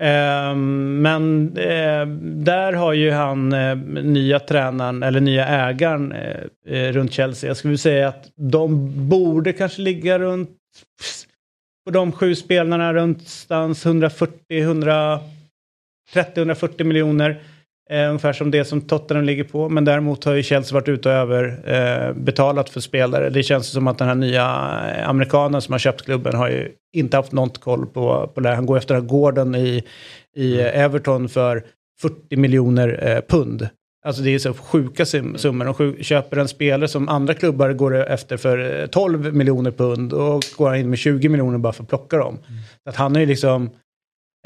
[0.00, 6.92] Ehm, men eh, där har ju han eh, nya tränaren, eller nya ägaren eh, eh,
[6.92, 7.48] runt Chelsea.
[7.50, 10.50] Jag skulle säga att de borde kanske ligga runt,
[11.84, 15.26] på de sju spelarna, runt stans 140, 130,
[16.36, 17.42] 140 miljoner.
[17.90, 19.68] Eh, ungefär som det som Tottenham ligger på.
[19.68, 23.30] Men däremot har ju Chelsea varit ute och över eh, betalat för spelare.
[23.30, 24.42] Det känns som att den här nya
[24.96, 28.54] eh, amerikanen som har köpt klubben har ju inte haft något koll på, på det.
[28.54, 29.82] Han går efter den här Gordon i,
[30.36, 31.64] i eh, Everton för
[32.00, 33.68] 40 miljoner eh, pund.
[34.06, 35.64] Alltså det är så sjuka sim- summor.
[35.96, 40.42] De köper en spelare som andra klubbar går efter för eh, 12 miljoner pund och
[40.56, 42.38] går in med 20 miljoner bara för att plocka dem.
[42.84, 43.70] Så att han är ju liksom,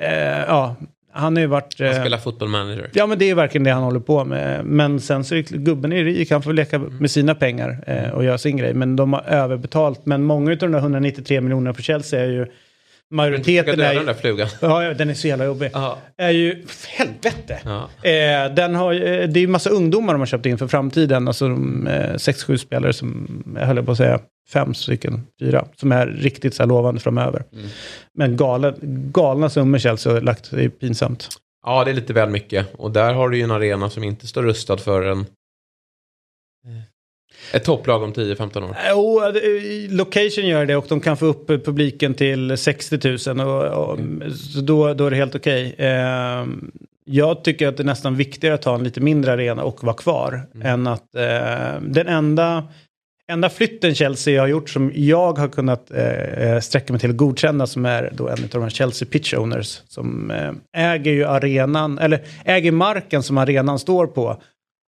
[0.02, 0.76] eh, ja,
[1.12, 1.74] han har ju varit...
[1.78, 2.90] Han eh, spelar football manager.
[2.92, 4.64] Ja men det är verkligen det han håller på med.
[4.64, 6.96] Men sen så är gubben är rik, han får leka Mm.
[6.96, 8.74] med sina pengar eh, och göra sin grej.
[8.74, 10.06] Men de har överbetalt.
[10.06, 12.44] Men många av de där 193 miljonerna för Chelsea är ju...
[12.44, 12.52] Ska
[13.16, 14.06] Majoriteten döda är den ju...
[14.06, 14.48] där flugan.
[14.60, 15.70] Ja, den är så jävla jobbig.
[15.72, 15.98] Ja.
[16.18, 16.64] Är ju...
[16.88, 17.58] Helvete!
[17.64, 18.08] Ja.
[18.10, 21.28] Eh, den har, eh, det är ju massa ungdomar de har köpt in för framtiden.
[21.28, 24.18] Alltså de, eh, sex, sju spelare som, jag höll på att säga,
[24.48, 25.64] fem stycken, fyra.
[25.76, 27.44] Som är riktigt så här lovande framöver.
[27.52, 27.66] Mm.
[28.14, 28.74] Men galen,
[29.12, 31.28] galna summor Chelsea har lagt, det är pinsamt.
[31.66, 32.66] ja, det är lite väl mycket.
[32.74, 35.26] Och där har du ju en arena som inte står rustad för en...
[37.52, 38.76] Ett topplag om 10-15 år.
[38.90, 43.64] Jo, det- location gör det och de kan få upp publiken till 60 000 och,
[43.90, 43.98] och,
[44.32, 45.74] så då, då är det helt okej.
[45.78, 46.70] Ehm,
[47.04, 49.96] jag tycker att det är nästan viktigare att ha en lite mindre arena och vara
[49.96, 52.68] kvar än att eh, den enda
[53.30, 57.66] Enda flytten Chelsea har gjort som jag har kunnat eh, sträcka mig till att godkänna
[57.66, 60.52] som är då en av de här Chelsea Pitch Owners som eh,
[60.92, 64.42] äger ju arenan, eller äger marken som arenan står på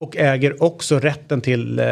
[0.03, 1.85] och äger också rätten till eh,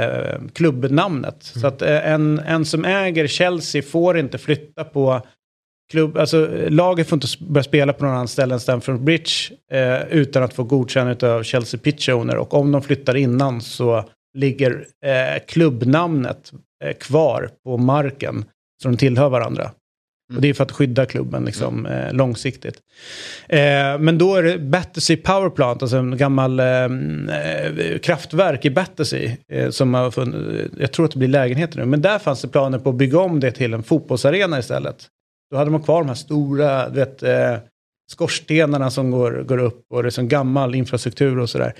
[0.54, 1.44] klubbnamnet.
[1.44, 5.22] Så att eh, en, en som äger Chelsea får inte flytta på
[5.92, 9.32] klubb, alltså eh, laget får inte börja spela på någon annan ställe än Stamford Bridge
[9.72, 14.06] eh, utan att få godkännande av Chelsea Pitch Owner och om de flyttar innan så
[14.34, 16.54] ligger eh, klubbnamnet
[16.84, 18.46] eh, kvar på marken
[18.82, 19.72] så de tillhör varandra.
[20.36, 22.76] Och det är för att skydda klubben liksom, eh, långsiktigt.
[23.50, 28.70] Eh, men då är det Battersea Power Plant, alltså en gammal eh, eh, kraftverk i
[28.70, 29.32] Battersea.
[29.50, 32.48] Eh, som har funnits, jag tror att det blir lägenheter nu, men där fanns det
[32.48, 35.08] planer på att bygga om det till en fotbollsarena istället.
[35.52, 37.58] Då hade man kvar de här stora du vet, eh,
[38.12, 41.74] skorstenarna som går, går upp och det är som gammal infrastruktur och sådär.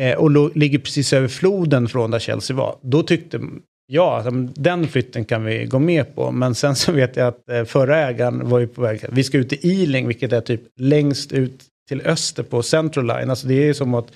[0.00, 2.78] Eh, och ligger precis över floden från där Chelsea var.
[2.82, 3.40] Då tyckte
[3.86, 6.30] jag att den flytten kan vi gå med på.
[6.30, 9.38] Men sen så vet jag att eh, förra ägaren var ju på väg, vi ska
[9.38, 13.30] ut till Ealing, vilket är typ längst ut till öster på Central Line.
[13.30, 14.12] Alltså det är ju som att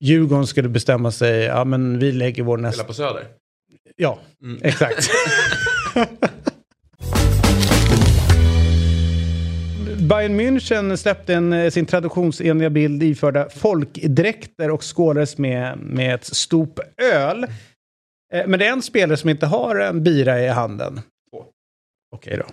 [0.00, 2.82] Djurgården skulle bestämma sig, ja men vi lägger vår nästa...
[2.82, 3.24] Spela på Söder.
[3.96, 4.18] Ja,
[4.62, 5.10] exakt.
[10.08, 16.24] Bayern München släppte en, eh, sin traditionsenliga bild iförda folkdräkter och skålades med, med ett
[16.24, 17.44] stop öl.
[18.34, 21.00] Eh, Men det är en spelare som inte har en bira i handen.
[21.30, 21.44] Två.
[22.16, 22.44] Okej då.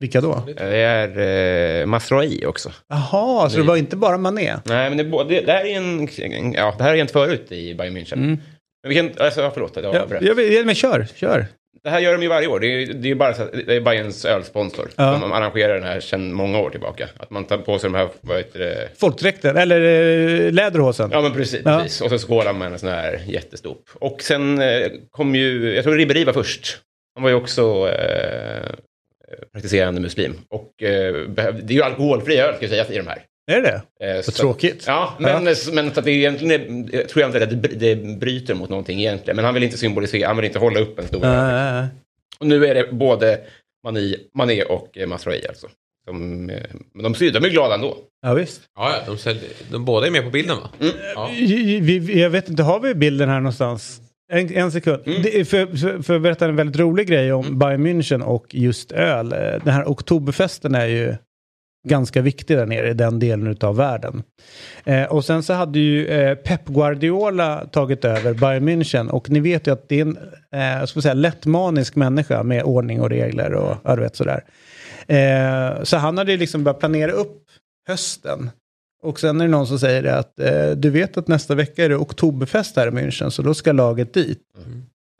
[0.00, 0.42] Vilka då?
[0.46, 2.72] Det är eh, Masroi också.
[2.88, 4.56] Jaha, så det var inte bara Mané?
[4.64, 7.10] Nej, men det, är både- det här är en, en- ja, det här har hänt
[7.10, 8.16] förut i Bayern München.
[8.82, 10.22] Men vi kan, alltså, ja, förlåt, att jag Ja, avbröt.
[10.22, 11.46] jag, vet- men kör, kör.
[11.84, 12.60] Det här gör de ju varje år.
[12.60, 13.32] Det är det är bara
[13.66, 14.90] det är Bayerns ölsponsor.
[14.96, 15.18] Ja.
[15.22, 17.08] De arrangerar den här sedan många år tillbaka.
[17.16, 18.88] Att man tar på sig de här, vad heter det?
[18.98, 21.10] Folkdräkten, eller eh, läderhosen.
[21.12, 21.80] Ja men precis, Ja.
[21.82, 22.00] precis.
[22.00, 23.84] Och så skålar man en sån här jättestop.
[23.94, 26.78] Och sen eh, kom ju, jag tror Ribéry var först.
[27.14, 28.68] Han var ju också eh,
[29.52, 30.34] praktiserande muslim.
[30.50, 33.22] Och eh, det är ju alkoholfri öl ska jag säga i de här.
[33.50, 34.06] Är det det?
[34.10, 34.84] Eh, Vad så- tråkigt.
[34.86, 35.54] Ja, men, men
[35.94, 38.98] så att det är egentligen, jag tror jag inte att det, det bryter mot någonting
[39.00, 39.36] egentligen.
[39.36, 41.86] Men han vill inte symbolisera, han vill inte hålla upp en stor nej, nej.
[42.38, 43.40] Och nu är det både
[43.84, 45.66] Mané, Mané och eh, Masraoui alltså.
[46.06, 46.56] Som, eh,
[46.94, 47.96] men de, de är glada ändå.
[48.22, 48.62] Ja, visst.
[48.76, 50.70] Ja, ja, de, säljer, de båda är med på bilden va?
[51.14, 51.30] Ja.
[51.32, 54.00] Vi, vi, jag vet inte, har vi bilden här någonstans?
[54.32, 55.02] En, en sekund.
[55.04, 58.46] Det är för, för, för att berätta en väldigt rolig grej om Bayern München och
[58.54, 59.28] just öl.
[59.64, 61.14] Den här oktoberfesten är ju
[61.88, 64.22] ganska viktig där nere i den delen av världen.
[64.84, 69.40] Eh, och sen så hade ju eh, Pep Guardiola tagit över Bayern München och ni
[69.40, 70.18] vet ju att det är en
[70.80, 74.44] eh, ska säga, lättmanisk människa med ordning och regler och ja, du vet sådär.
[75.06, 77.42] Eh, så han hade ju liksom börjat planera upp
[77.88, 78.50] hösten.
[79.02, 81.84] Och sen är det någon som säger det att eh, du vet att nästa vecka
[81.84, 84.40] är det oktoberfest här i München så då ska laget dit.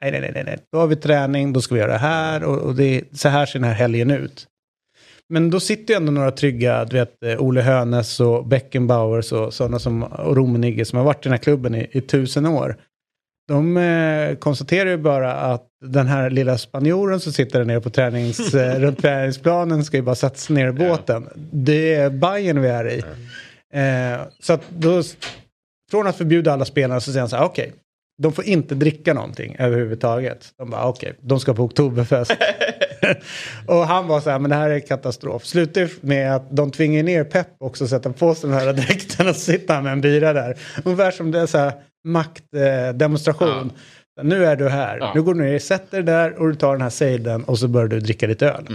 [0.02, 0.58] Nej, nej, nej, nej, nej.
[0.72, 3.46] Då har vi träning, då ska vi göra det här och, och det så här
[3.46, 4.46] ser den här helgen ut.
[5.28, 9.54] Men då sitter ju ändå några trygga, du vet, eh, Ole Hönes och Beckenbauers och
[9.54, 12.76] sådana som, och Rummenigge som har varit i den här klubben i, i tusen år.
[13.48, 17.90] De eh, konstaterar ju bara att den här lilla spanjoren som sitter där nere på
[17.90, 21.28] tränings, eh, runt träningsplanen ska ju bara sätta sig ner i båten.
[21.52, 23.02] Det är Bayern vi är i.
[23.72, 25.02] Eh, så att då,
[25.90, 27.72] från att förbjuda alla spelare så säger han så här, okej,
[28.22, 30.52] de får inte dricka någonting överhuvudtaget.
[30.58, 32.32] De bara, okej, de ska på oktoberfest.
[33.66, 35.44] och han var så här, men det här är katastrof.
[35.44, 39.28] Slutar med att de tvingar ner Pep också att sätta på sig den här dräkten
[39.28, 40.56] och sitta med en bira där.
[40.84, 41.72] Ungefär som det är så här
[42.04, 43.72] maktdemonstration.
[44.22, 45.12] Nu är du här, Ja.
[45.14, 47.68] nu går du ner, sätter dig där och du tar den här sejden och så
[47.68, 48.66] börjar du dricka lite öl.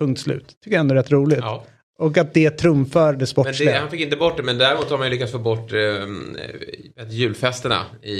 [0.00, 0.46] Punkt slut.
[0.64, 1.38] Tycker jag ändå är rätt roligt.
[1.42, 1.64] Ja.
[1.98, 3.72] Och att det trumfar det Men sportsliga.
[3.72, 5.78] det, han fick inte bort det, men däremot har man ju lyckats få bort eh,
[7.08, 8.12] julfesterna i,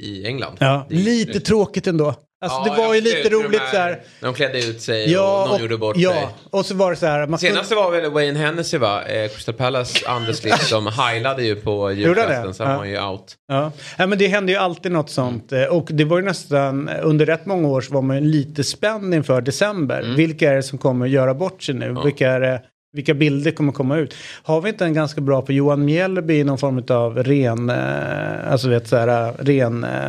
[0.00, 0.56] i England.
[0.60, 2.14] Ja, lite tråkigt ändå.
[2.42, 3.90] Alltså Ja, det var ju lite roligt här- så här.
[4.20, 6.26] När de klädde ut sig Ja, och någon och, gjorde bort ja, sig.
[6.50, 7.26] och så var det så här.
[7.26, 9.02] Man Senaste var väl Wayne Hennessy va?
[9.04, 10.70] Eh, Crystal Palace andelslift.
[10.70, 12.54] De heilade ju på julfesten.
[12.54, 12.76] Sen Ja.
[12.78, 13.34] var ju out.
[13.48, 13.72] Ja.
[13.98, 15.52] ja, men det hände ju alltid något sånt.
[15.52, 18.64] Eh, Och det var ju nästan, under rätt många år så var man ju lite
[18.64, 20.00] spänd inför december.
[20.02, 20.14] Mm.
[20.16, 21.96] Vilka är det som kommer göra bort sig nu?
[22.04, 22.62] Vilka, är det,
[22.92, 24.14] vilka bilder kommer komma ut?
[24.42, 28.52] Har vi inte en ganska bra på Johan Mjällby i någon form av ren, eh,
[28.52, 30.08] alltså vet så här, ren eh,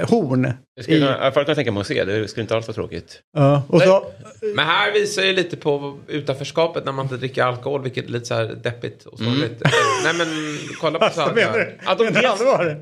[0.00, 0.52] eh, horn?
[0.76, 2.04] Det skulle I, jag i alla fall kunna tänka mig att se.
[2.04, 3.20] Det skulle inte alls vara tråkigt.
[3.36, 4.06] ja, och så,
[4.54, 8.24] Men här visar ju lite på utanförskapet när man inte dricker alkohol, vilket är lite
[8.26, 9.62] så här deppigt och sorgligt.
[10.04, 11.80] Nej men kolla på Sadio här.
[11.84, 12.40] Att de dels-?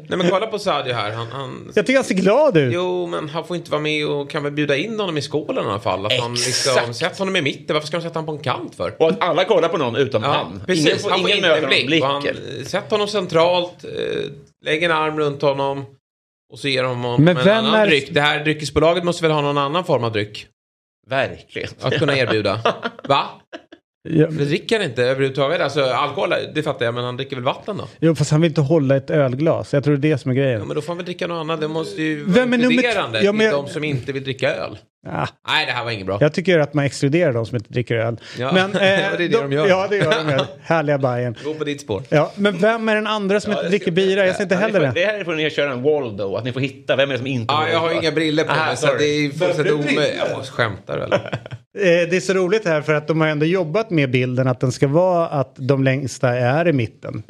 [0.08, 1.12] Nej men kolla på Sadio här.
[1.12, 1.72] Han, han...
[1.74, 2.72] Jag tycker han ser glad ut.
[2.74, 5.66] Jo, men han får inte vara med och kan väl bjuda in honom i skålen
[5.66, 6.06] i alla fall.
[6.06, 6.96] Att han liksom, Exakt.
[6.96, 7.74] sätt honom i mitten.
[7.74, 8.94] Varför ska de sätta honom på en kant för?
[8.98, 10.62] Och att alla kollar på någon utom Ja, han.
[10.66, 10.86] precis.
[10.86, 12.02] Ingen, får, han får ingen möter blick.
[12.02, 12.22] Och han,
[12.66, 13.90] sätt honom centralt, eh,
[14.64, 15.84] lägg en arm runt honom
[16.52, 18.08] och så ger honom Men en vem annan är- dryck.
[18.14, 20.46] Det här dryckesbolaget måste väl ha någon annan form av dryck
[21.06, 21.68] Verkligen.
[21.80, 22.60] att kunna erbjuda.
[23.08, 23.24] Va?
[24.08, 25.60] Ja, Det dricker han inte överhuvudtaget.
[25.60, 27.88] Alltså alkohol, det fattar jag, men han dricker väl vatten då?
[28.00, 29.72] jo, fast han vill inte hålla ett ölglas.
[29.72, 30.58] Jag tror det är det som är grejen.
[30.58, 31.60] Ja, men då får han väl dricka något annat.
[31.60, 34.78] Det måste ju vara Vem inkluderande Ja, men jag- de som inte vill dricka öl.
[35.06, 35.28] Ja.
[35.48, 36.18] Nej, det här var inget bra.
[36.20, 38.20] Jag tycker att man exkluderar de som inte dricker öl.
[38.38, 39.66] Ja, men, det är det de gör.
[39.68, 40.30] Ja, det gör de.
[40.32, 40.46] ja.
[40.62, 41.36] Härliga Bajen.
[41.44, 42.02] Gå på ditt spår.
[42.08, 44.26] Ja, men vem är den andra som inte dricker bira?
[44.26, 44.92] Jag ser inte heller det.
[44.94, 45.04] det.
[45.04, 47.54] Här får ni köra en Waldo, att ni får hitta vem är det som inte
[47.54, 50.48] Ja, jag har inga briller på mig så det är fullständigt omöjligt.
[50.50, 51.38] skämtar du eller?
[51.78, 54.60] Eh, Det är så roligt här för att de har ändå jobbat med bilden att
[54.60, 57.22] den ska vara att de längsta är i mitten.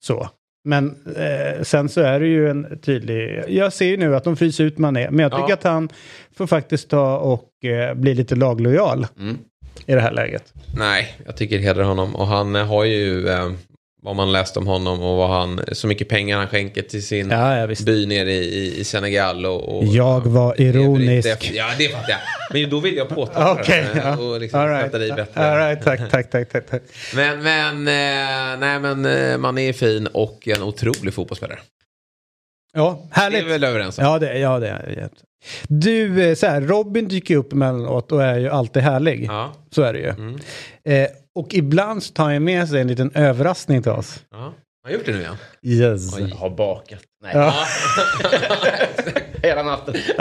[0.00, 0.28] Så.
[0.64, 3.44] Men eh, sen så är det ju en tydlig...
[3.48, 5.10] Jag ser ju nu att de fryser ut Mané.
[5.10, 5.54] Men jag tycker Ja.
[5.54, 5.88] att han
[6.36, 9.38] får faktiskt ta och eh, bli lite laglojal Mm.
[9.86, 10.52] i det här läget.
[10.76, 12.16] Nej, jag tycker det hedrar honom.
[12.16, 13.50] Och han har ju, eh,
[14.02, 17.30] vad man läst om honom och vad han, så mycket pengar han skänker till sin
[17.30, 19.46] Ja, ja, by nere i, i, Senegal.
[19.46, 21.28] Och, och, Jag var ironisk.
[21.28, 22.18] inte- Ja, det fattar jag.
[22.60, 24.00] Men då vill jag påtala Okej, det.
[24.04, 24.16] ja.
[24.18, 24.92] Och liksom All right.
[24.92, 25.40] dig bättre.
[25.50, 26.82] All right, tack, tack, tack, tack, tack.
[27.14, 31.58] Men, men, eh, nej men eh, man är fin och en otrolig fotbollsspelare.
[32.72, 33.44] Ja, Det är härligt.
[33.44, 34.04] vi väl överens om.
[34.04, 35.08] Ja, det, ja, det är det.
[35.68, 39.24] Du, eh, så här, Robin dyker upp emellanåt och är ju alltid härlig.
[39.24, 39.54] Ja, Mm.
[39.74, 40.08] Så är det ju.
[40.94, 44.20] Eh, och ibland så tar han med sig en liten överraskning till oss.
[44.30, 44.52] ja.
[44.84, 45.36] Har jag gjort det nu igen?
[45.62, 46.18] Yes.
[46.18, 46.98] Jag har bakat.
[47.22, 47.32] Nej.
[47.34, 47.54] Ja.
[49.42, 49.94] Hela natten.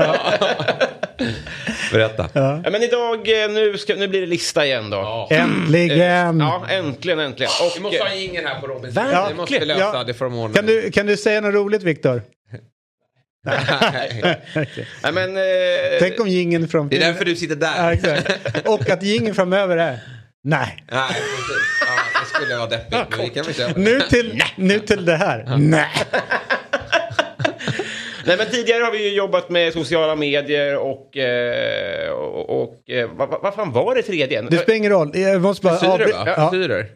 [1.92, 2.30] Berätta.
[2.34, 2.62] Ja.
[2.64, 4.98] Ja, men idag, eh, nu, ska, nu blir det lista igen då.
[4.98, 5.28] Ja.
[5.32, 6.40] Äntligen!
[6.40, 7.52] Ja, äntligen, äntligen.
[7.62, 9.28] Och, Vi måste ha ingen här på Robins Verkligen.
[9.30, 9.80] Det måste vi lösa.
[9.94, 10.04] Ja.
[10.04, 10.56] Det får de ordna.
[10.56, 12.22] Kan, du, kan du säga något roligt, Viktor?
[13.46, 14.22] Nej.
[15.04, 15.44] Nej, men, eh,
[16.00, 16.90] Tänk om gingen från...
[16.90, 18.00] Det är därför du sitter där.
[18.04, 18.72] Ja.
[18.74, 20.00] Och att gingen framöver är...
[20.44, 20.84] Nej.
[20.92, 21.80] Nej, precis.
[21.88, 23.18] Ja, det skulle vara deppigt.
[23.18, 23.78] Men vi kan väl det.
[23.78, 25.56] Nu till, nu till det här.
[25.58, 25.90] Nej.
[28.26, 31.18] Nej, men tidigare har vi ju jobbat med sociala medier och...
[31.18, 34.42] Eh, och, och eh, vad, vad, fan var det tredje?
[34.42, 35.12] Det spelar ingen roll.
[35.14, 35.78] Jag måste bara...
[35.78, 36.34] Avbry- va?
[36.38, 36.50] Ja.
[36.52, 36.88] Frisyrer.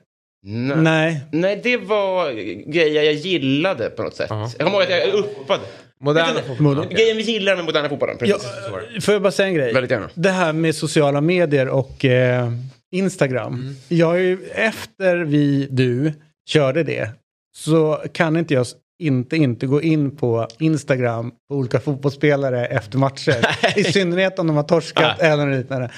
[0.46, 0.76] Nej.
[0.78, 1.22] Nej.
[1.32, 2.32] Nej, det var
[2.72, 4.28] grejer jag gillade på något sätt.
[4.30, 4.50] Ja.
[4.58, 5.64] Jag kommer ihåg att jag uppade.
[6.04, 6.76] Moderna Vet du, fotboll.
[6.76, 8.18] Moder- Grejen vi gillar med moderna fotbollen.
[8.22, 9.06] Ja, Precis.
[9.06, 9.74] får jag bara säga en grej?
[9.74, 10.10] Väldigt gärna.
[10.14, 12.52] Det här med sociala medier och eh,
[12.92, 13.54] Instagram.
[13.54, 13.76] Mm.
[13.88, 16.14] Jag har ju, efter vi, du,
[16.50, 17.10] körde det
[17.56, 18.66] så kan inte jag
[19.00, 23.46] inte, inte gå in på Instagram på olika fotbollsspelare efter matcher.
[23.80, 25.92] I synnerhet om de har torskat eller något liknande.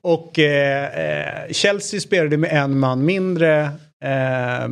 [0.00, 3.60] Och eh, eh, Chelsea spelade med en man mindre
[4.04, 4.68] eh,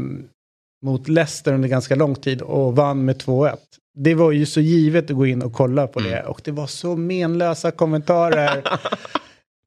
[0.84, 3.56] mot Leicester under ganska lång tid och vann med 2-1.
[4.02, 6.66] Det var ju så givet att gå in och kolla på det och det var
[6.66, 8.62] så menlösa kommentarer.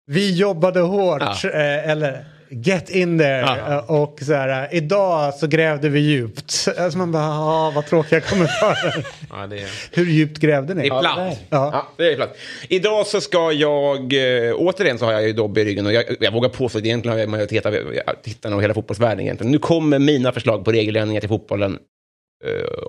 [0.06, 3.40] Vi jobbade hårt, eh, eller get in there.
[3.42, 3.58] Ja.
[3.78, 6.68] Eh, Och så här, eh, idag så grävde vi djupt.
[6.80, 9.08] Alltså man bara, ah, vad tråkiga kommentarer.
[9.30, 9.70] Ja, det är...
[9.92, 10.82] Hur djupt grävde ni?
[10.82, 11.40] Det är platt.
[11.50, 11.70] Ja.
[11.74, 12.36] Ja, det är klart.
[12.70, 14.14] Idag så ska jag,
[14.56, 17.14] återigen så har jag ju Dobby i ryggen och jag, jag vågar påstå att egentligen
[17.14, 17.74] har jag majoritet av
[18.24, 19.52] tittarna och hela fotbollsvärlden egentligen.
[19.52, 21.78] Nu kommer mina förslag på regeländringar till fotbollen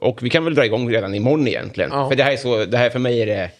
[0.00, 1.90] och vi kan väl dra igång redan imorgon egentligen.
[1.92, 2.08] Ja.
[2.08, 3.50] För det här är så, det här för mig är det,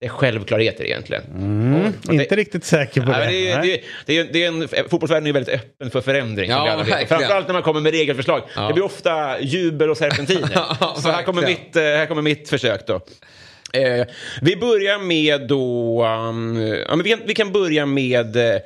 [0.00, 1.22] det är självklarheter egentligen.
[1.36, 3.26] Mm, Och inte det- riktigt säker på Ja, det.
[3.26, 3.84] det, är, Nej.
[4.06, 6.50] det, är, det är en, fotbollsvärlden är ju väldigt öppen för förändring.
[6.50, 6.84] Ja.
[7.08, 8.42] Framförallt när man kommer med regelförslag.
[8.56, 8.66] Ja.
[8.68, 10.50] Det blir ofta jubel och serpentiner.
[10.80, 12.94] Ja, Så här kommer, mitt, eh, här kommer mitt försök då.
[13.72, 14.06] Eh,
[14.42, 16.04] vi börjar med då...
[16.04, 16.56] Um,
[16.88, 18.36] ja, men vi, kan, vi kan börja med...
[18.36, 18.60] Eh,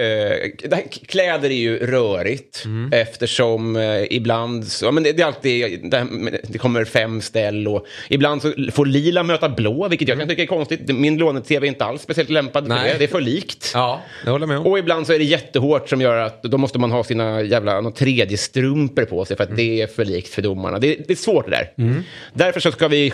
[0.00, 2.92] eh, kläder är ju rörigt Mm.
[2.92, 4.66] eftersom eh, ibland...
[4.66, 5.90] Så, ja, men det, det är alltid...
[5.90, 6.06] Det,
[6.48, 10.42] det kommer fem ställ och ibland så får lila möta blå, vilket jag kan tycka
[10.42, 10.80] är konstigt.
[10.96, 12.82] Min låne-tv är inte alls speciellt lämpad för Mm.
[12.82, 12.92] Nej.
[12.92, 12.98] det.
[12.98, 13.70] Det är för likt.
[13.74, 14.66] Ja, det håller jag med om.
[14.66, 17.80] Och ibland så är det jättehårt som gör att då måste man ha sina jävla
[17.80, 20.78] någon tredje strumpor på sig för att det är för likt för domarna.
[20.78, 22.02] Det, det är svårt det där.
[22.32, 23.12] Därför så ska vi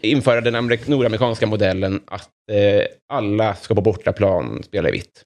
[0.00, 5.22] införa den amerik- nordamerikanska modellen att eh, alla ska på bortaplan spela i vitt.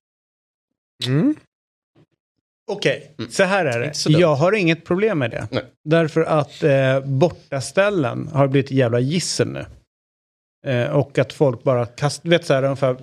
[2.73, 4.19] Okej, så här är det.
[4.19, 5.49] Jag har inget problem med det.
[5.51, 5.63] Nej.
[5.85, 9.65] Därför att eh, bortaställen har blivit jävla gissel nu.
[10.67, 12.97] Eh, och att folk bara kastar, vet så här ungefär,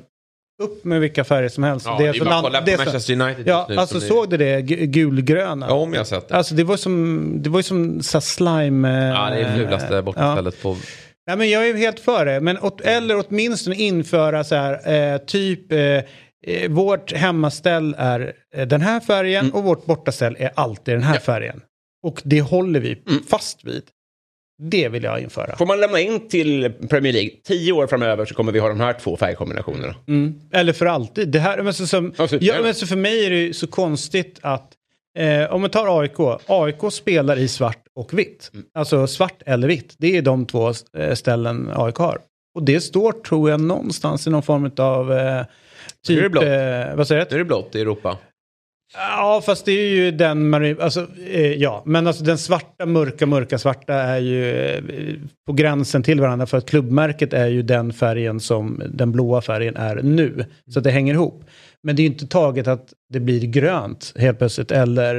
[0.64, 1.86] upp med vilka färger som helst.
[1.86, 3.60] Ja, det är så bara att land- kolla på det är så- Manchester United Ja,
[3.60, 4.60] just nu alltså såg du det?
[4.62, 5.66] Gu- Gulgröna.
[5.70, 6.36] Ja, om jag sett det.
[6.36, 8.90] Alltså det var som, det var ju som så slime...
[8.90, 10.02] eh, Ja, det är fulaste ja.
[10.02, 10.78] bortastället på...
[11.26, 12.40] Ja, men jag är helt för det.
[12.42, 15.78] Men åt, eller åtminstone införa så här, eh, typ, eh,
[16.48, 19.56] eh, vårt hemmaställ är eh, den här färgen Mm.
[19.56, 21.62] och vårt bortaställ är alltid den här färgen.
[22.04, 23.24] Och det håller vi Mm.
[23.30, 23.84] fast vid.
[24.64, 25.56] Det vill jag införa.
[25.56, 28.80] Får man lämna in till Premier League, tio år framöver så kommer vi ha de
[28.80, 29.96] här två färgkombinationerna.
[30.08, 30.40] Mm.
[30.54, 31.30] Eller för alltid.
[31.30, 33.68] Det här, men så, som, Ja, ja, men så för mig är det ju så
[33.68, 34.74] konstigt att
[35.18, 36.20] eh, om man tar AIK.
[36.48, 38.52] AIK spelar i svart och vitt.
[38.54, 38.66] Mm.
[38.74, 39.96] Alltså svart eller vitt.
[39.98, 42.20] Det är de två eh, ställen AIK har.
[42.56, 45.46] Och det står tror jag någonstans i någon form av eh,
[46.10, 46.32] är det typ...
[46.32, 46.44] blått.
[46.44, 47.38] Eh, vad säger Nu är du?
[47.38, 48.18] det blått i Europa.
[48.94, 50.54] Ja, fast det är ju den...
[50.56, 54.82] mari- Alltså, eh, ja, men alltså den svarta, mörka, mörka svarta är ju eh,
[55.48, 56.46] på gränsen till varandra.
[56.46, 60.46] För att klubbmärket är ju den färgen som den blåa färgen är nu.
[60.74, 61.44] Så att det hänger ihop.
[61.84, 64.72] Men det är ju inte taget att det blir grönt helt plötsligt.
[64.72, 65.16] Eller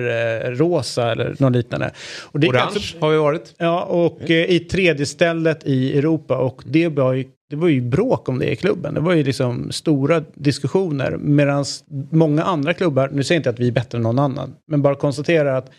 [0.46, 1.90] eh, rosa eller något liknande.
[2.22, 3.54] Och det Orange alltså- har vi varit.
[3.58, 6.36] Ja, och eh, i tredje stället i Europa.
[6.36, 8.94] Och det var, ju, det var ju bråk om det i klubben.
[8.94, 11.16] Det var ju liksom stora diskussioner.
[11.16, 11.64] Medan
[12.10, 14.82] många andra klubbar, nu säger jag inte att vi är bättre än någon annan, men
[14.82, 15.70] bara konstatera att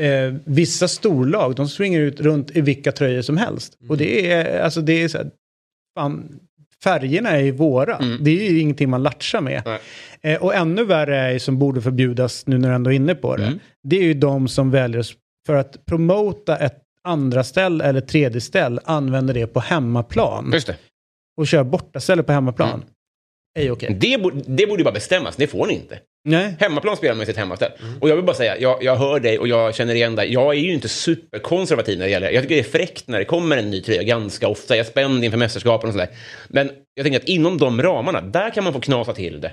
[0.00, 3.78] eh, vissa storlag, de springer ut runt i vilka tröjor som helst.
[3.88, 5.30] Och det är, alltså det är så här,
[5.98, 6.38] fan,
[6.84, 7.98] färgerna är ju våra.
[8.20, 9.62] Det är ju ingenting man latchar med.
[10.20, 13.14] Eh, och ännu värre är ju som borde förbjudas nu när du ändå är inne
[13.14, 13.42] på det.
[13.82, 15.06] Det är ju de som väljer
[15.46, 20.76] för att promota ett andra ställ eller tredje ställ använder det på hemmaplan Just det.
[21.36, 22.84] och kör bortaställe på hemmaplan.
[23.58, 23.96] Är ju okej.
[24.00, 25.98] Det, borde, det borde bara bestämmas, det får ni inte.
[26.28, 26.56] Nej.
[26.60, 27.70] Hemmaplan spelar man i sitt hemmaställ.
[28.00, 30.32] Och jag vill bara säga, jag, jag hör dig och jag känner igen dig.
[30.32, 33.24] Jag är ju inte superkonservativ när det gäller Jag tycker det är fräckt när det
[33.24, 34.76] kommer en ny tröja ganska ofta.
[34.76, 36.08] Jag är spänd inför mästerskapen och sådär.
[36.48, 39.50] Men jag tänker att inom de ramarna, där kan man få knasa till det.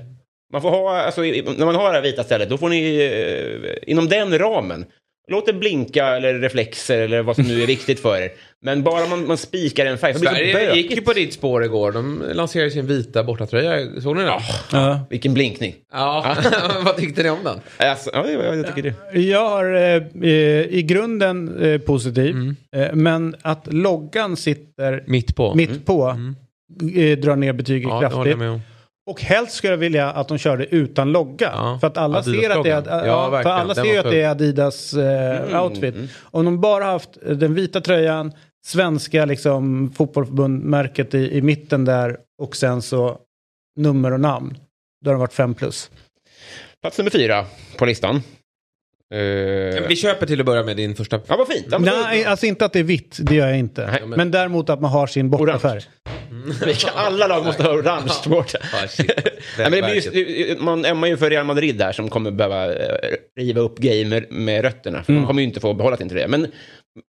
[0.53, 3.91] Man får ha, alltså, när man har det här vita stället, då får ni eh,
[3.91, 4.85] inom den ramen
[5.28, 8.32] Låt det blinka eller reflexer eller vad som nu är viktigt för er.
[8.63, 11.91] Men bara man, man spikar en färg Sverige gick ju på ditt spår igår.
[11.91, 14.01] De lanserade sin vita bortatröja.
[14.01, 14.32] Såg ni den?
[14.72, 14.99] Ja.
[15.09, 15.76] Vilken blinkning.
[15.91, 16.36] Ja,
[16.86, 17.59] vad tyckte ni om den?
[17.78, 19.19] Alltså, ja, jag, jag tycker det.
[19.19, 22.36] Jag har eh, eh, i grunden eh, positiv,
[22.76, 25.55] eh, men att loggan sitter Mitt på.
[25.55, 26.17] mitt på
[26.95, 28.38] eh, drar ner betyget Ja, kraftigt.
[29.09, 31.51] Och helst skulle jag vilja att de körde utan logga.
[31.53, 34.21] Ja, För att alla ser att det är, ja, Ja, för alla ser att det
[34.21, 35.95] är Adidas eh, outfit.
[36.21, 38.31] Om de bara haft den vita tröjan,
[38.65, 43.17] svenska liksom, fotbollförbundmärket i, i mitten där och sen så
[43.79, 44.57] nummer och namn.
[45.05, 45.91] Då har det varit fem plus.
[46.81, 47.45] Plats nummer fyra
[47.77, 48.15] på listan.
[49.13, 51.19] Eh, Vi köper till att börja med din första.
[51.27, 51.67] Ja, vad fint.
[51.71, 53.87] Ja, Nej, alltså inte att det är vitt, det gör jag inte.
[53.87, 54.09] Nej, men...
[54.17, 55.81] men- däremot att man har sin bortafärg.
[56.65, 58.11] Vilka- Alla lag måste ha orange
[59.93, 62.95] just, man ämmar ju för Real Madrid där som kommer behöva eh,
[63.39, 65.03] riva upp grejer med, rötterna.
[65.03, 66.27] För De kommer ju inte få behålla sin tröja.
[66.27, 66.47] Men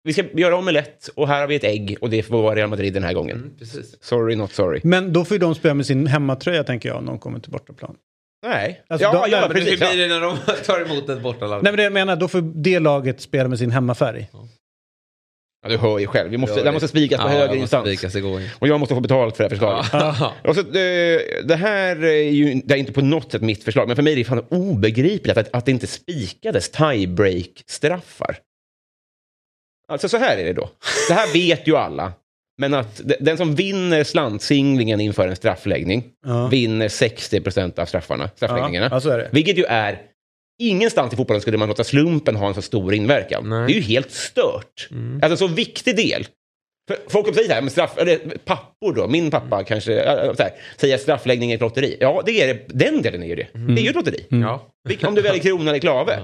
[0.04, 2.68] vi ska göra omelett och här har vi ett ägg och det får vara Real
[2.70, 3.50] Madrid den här gången.
[3.58, 3.96] Precis.
[4.04, 4.80] Sorry, not sorry.
[4.84, 7.50] Men då får ju de spela med sin hemmatröja tänker jag, om de kommer till
[7.52, 7.94] bortaplan.
[8.46, 8.82] Nej.
[8.88, 9.78] Alltså, ja, de- ja, Men hur precis.
[9.90, 10.36] blir det när de
[10.66, 11.62] tar emot ett bortalag?
[11.62, 14.28] Nej men det jag menar, då får det laget spela med sin hemmafärg.
[14.32, 14.48] Ja,
[15.68, 16.30] du hör ju själv.
[16.30, 18.14] Vi måste, Ja, det måste spikas på Ja, högre instans.
[18.58, 19.86] Och jag måste få betalt för det här förslaget.
[19.92, 20.32] Ja.
[20.44, 23.86] Och så, eh, det här är ju det är inte på något sätt mitt förslag,
[23.86, 28.36] men för mig är det fan obegripligt att, att det inte spikades tiebreak-straffar.
[29.88, 30.70] Alltså så här är det då.
[31.08, 32.12] Det här vet ju alla.
[32.58, 36.46] Men att de- den som vinner slantsinglingen inför en straffläggning Ja.
[36.46, 38.88] vinner 60% av straffarna, straffläggningarna.
[38.92, 39.28] Ja, så är det.
[39.32, 39.98] Vilket ju är...
[40.62, 43.48] Ingenstans i fotbollen skulle man låta slumpen ha en så stor inverkan.
[43.48, 43.66] Nej.
[43.66, 44.88] Det är ju helt stört.
[45.22, 46.26] Alltså en så viktig del.
[46.88, 50.42] För folk säga så här, men straff, eller pappor då, min pappa kanske, äh, så
[50.42, 51.96] här, säger straffläggning är ett lotteri.
[52.00, 52.60] Ja, det är det.
[52.68, 53.46] Den delen är ju det.
[53.52, 54.26] Det är ju ett lotteri.
[54.28, 54.70] Ja.
[54.88, 56.18] Vilk- Om du väljer krona eller klave.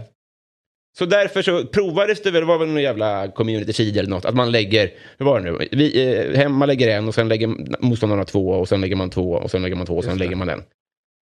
[0.99, 4.25] Så därför så provades det väl, det var väl någon jävla community seed eller något,
[4.25, 7.47] att man lägger, hur var det nu, Vi, eh, hemma lägger en och sen lägger
[7.85, 10.37] motståndarna två och sen lägger man två och sen lägger man två och sen lägger
[10.37, 10.63] man en.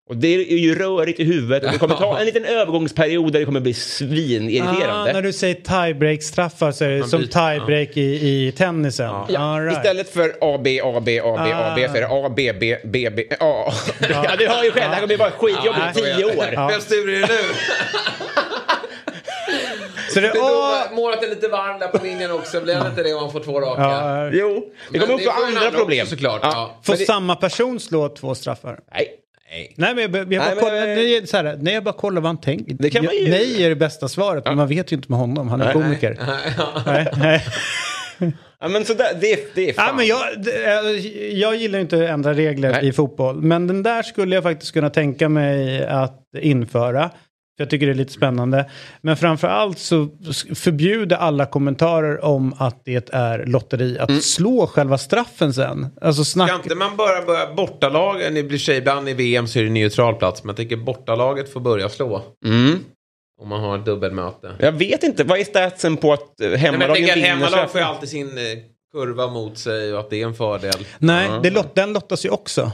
[0.10, 3.40] Och det är ju rörigt i huvudet och det kommer ta en liten övergångsperiod där
[3.40, 5.10] det kommer bli svinirriterande.
[5.10, 8.02] Ah, när du säger tiebreak-straffar så är det Man som tiebreak i,
[8.48, 9.14] i tennisen.
[9.30, 9.78] Ja, right.
[9.78, 12.54] Istället för A, B, A, B, A, B, A, B så är det A, B,
[12.60, 13.74] B, B, B, A.
[14.10, 16.46] Ja, du hör ju själv, det här kommer bli bara skitjobbigt i tio år.
[16.54, 16.68] Ja.
[16.68, 17.28] Vem styr det nu?
[20.14, 22.62] Så det Det är är målet är lite varm där på linjen också.
[22.62, 23.82] Blir han inte det om han får två raka?
[23.82, 26.02] Ja, Jo, det kommer den andra problem.
[26.04, 26.40] också såklart.
[26.44, 26.80] Ja.
[26.84, 28.80] Får det- samma person slå två straffar?
[28.94, 29.08] Nej,
[29.52, 29.74] Nej.
[29.76, 32.22] Nej, men jag, jag, Nej, bara men- kollar, nej, så här, nej, jag bara kollar
[32.22, 32.74] vad han tänker.
[32.80, 35.20] Det kan man ju- Nej är det bästa svaret, men man vet ju inte med
[35.20, 35.48] honom.
[35.50, 35.74] Han är Nej.
[35.74, 36.18] komiker.
[36.86, 37.46] Nej, nej.
[38.60, 39.86] ja, men så där, det, det är fan.
[39.88, 42.88] Ja, men jag, det- eh, jag gillar inte att ändra regler Nej.
[42.88, 43.42] i fotboll.
[43.42, 47.10] Men den där skulle jag faktiskt kunna tänka mig att införa.
[47.60, 48.70] För jag tycker det är lite spännande.
[49.02, 50.08] Men framför allt så
[50.56, 54.22] förbjuder alla kommentarer om att det är lotteri att Mm.
[54.22, 55.88] slå själva straffen sen.
[56.02, 56.52] Alltså Ska snack...
[56.64, 59.70] inte man bara börja bortalagen, i och för sig ibland i VM så är det
[59.70, 62.22] neutral plats, men jag tänker bortalaget får börja slå.
[62.46, 62.80] Mm.
[63.42, 64.52] Om man har ett dubbelmöte.
[64.60, 67.18] Jag vet inte, vad är statsen på att eh, hemmalagen vinner?
[67.28, 68.44] hemmalag får ju alltid sin eh,
[68.94, 70.86] kurva mot sig och att det är en fördel.
[70.98, 72.72] Nej, det lot, den lottas ju också.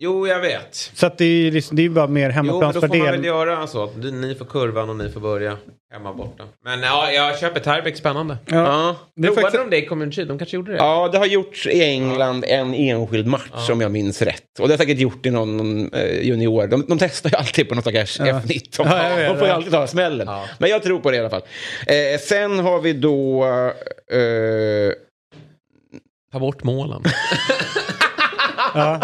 [0.00, 0.74] Jo, jag vet.
[0.94, 2.80] Så att det är, liksom, det är bara mer Jo, men då får man väl
[2.80, 3.24] hemmaplansfördel.
[3.24, 5.56] göra så att ni får kurvan och ni får börja
[5.92, 6.44] hemma borta.
[6.64, 8.38] Men ja, jag köper tiebreak, spännande.
[8.46, 8.96] Ja.
[9.16, 10.24] Det är Provade faktiskt- de det i Community?
[10.24, 10.78] De kanske gjorde det?
[10.78, 14.58] ja, det har gjorts i England en enskild match om jag minns rätt.
[14.60, 16.66] Och det har säkert gjort i någon, någon eh, junior.
[16.66, 18.26] De, de testar ju alltid på någon stackars F19.
[18.26, 18.36] Ja,
[19.16, 19.54] vet, de får ju ja.
[19.54, 20.26] alltid ta smällen.
[20.26, 20.44] Ja.
[20.58, 21.42] Men jag tror på det i alla fall.
[21.86, 23.44] Eh, sen har vi då...
[24.12, 24.92] Eh,
[26.32, 27.02] Ta bort målen.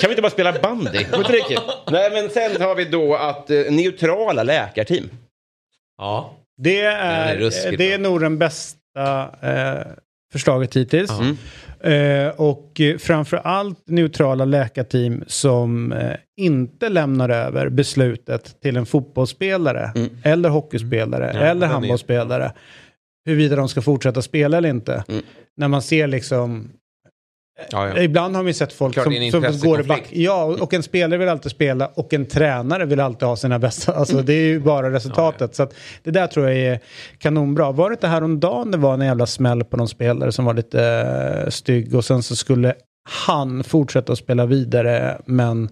[0.00, 0.90] kan vi inte bara spela bandy?
[1.28, 1.58] Det?
[1.90, 5.04] Nej, men sen har vi då att eh, neutrala läkarteam.
[5.98, 6.32] ja.
[6.58, 9.86] Det är är, ruskigt det är nog den bästa eh,
[10.32, 11.10] förslaget hittills.
[11.80, 18.86] Eh, och eh, framför allt neutrala läkarteam som eh, inte lämnar över beslutet till en
[18.86, 19.90] fotbollsspelare
[20.22, 22.52] eller hockeyspelare eller den är- handbollsspelare.
[23.26, 25.04] Huruvida de ska fortsätta spela eller inte.
[25.56, 26.70] När man ser liksom
[27.70, 28.02] Ja, ja.
[28.02, 30.04] Ibland har vi sett folk Klart, som, som går back.
[30.10, 33.92] Ja, och en spelare vill alltid spela och en tränare vill alltid ha sina bästa.
[33.92, 35.54] Alltså det är ju bara resultatet.
[35.54, 36.80] Så att det där tror jag är
[37.18, 37.72] kanonbra.
[37.72, 41.42] Var det inte häromdagen det var en jävla smäll på någon spelare som var lite
[41.44, 42.74] uh, stygg och sen så skulle
[43.08, 45.68] han fortsätta att spela vidare men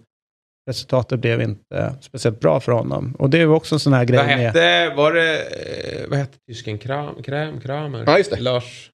[0.70, 3.14] resultatet blev inte speciellt bra för honom.
[3.18, 4.38] Och det är också en sån här grej Vad med...
[4.38, 6.78] hette, var det, eh, vad hette tysken?
[6.78, 8.04] Kram, Kram, Kramer?
[8.06, 8.40] Ja, just det.
[8.40, 8.90] Lars,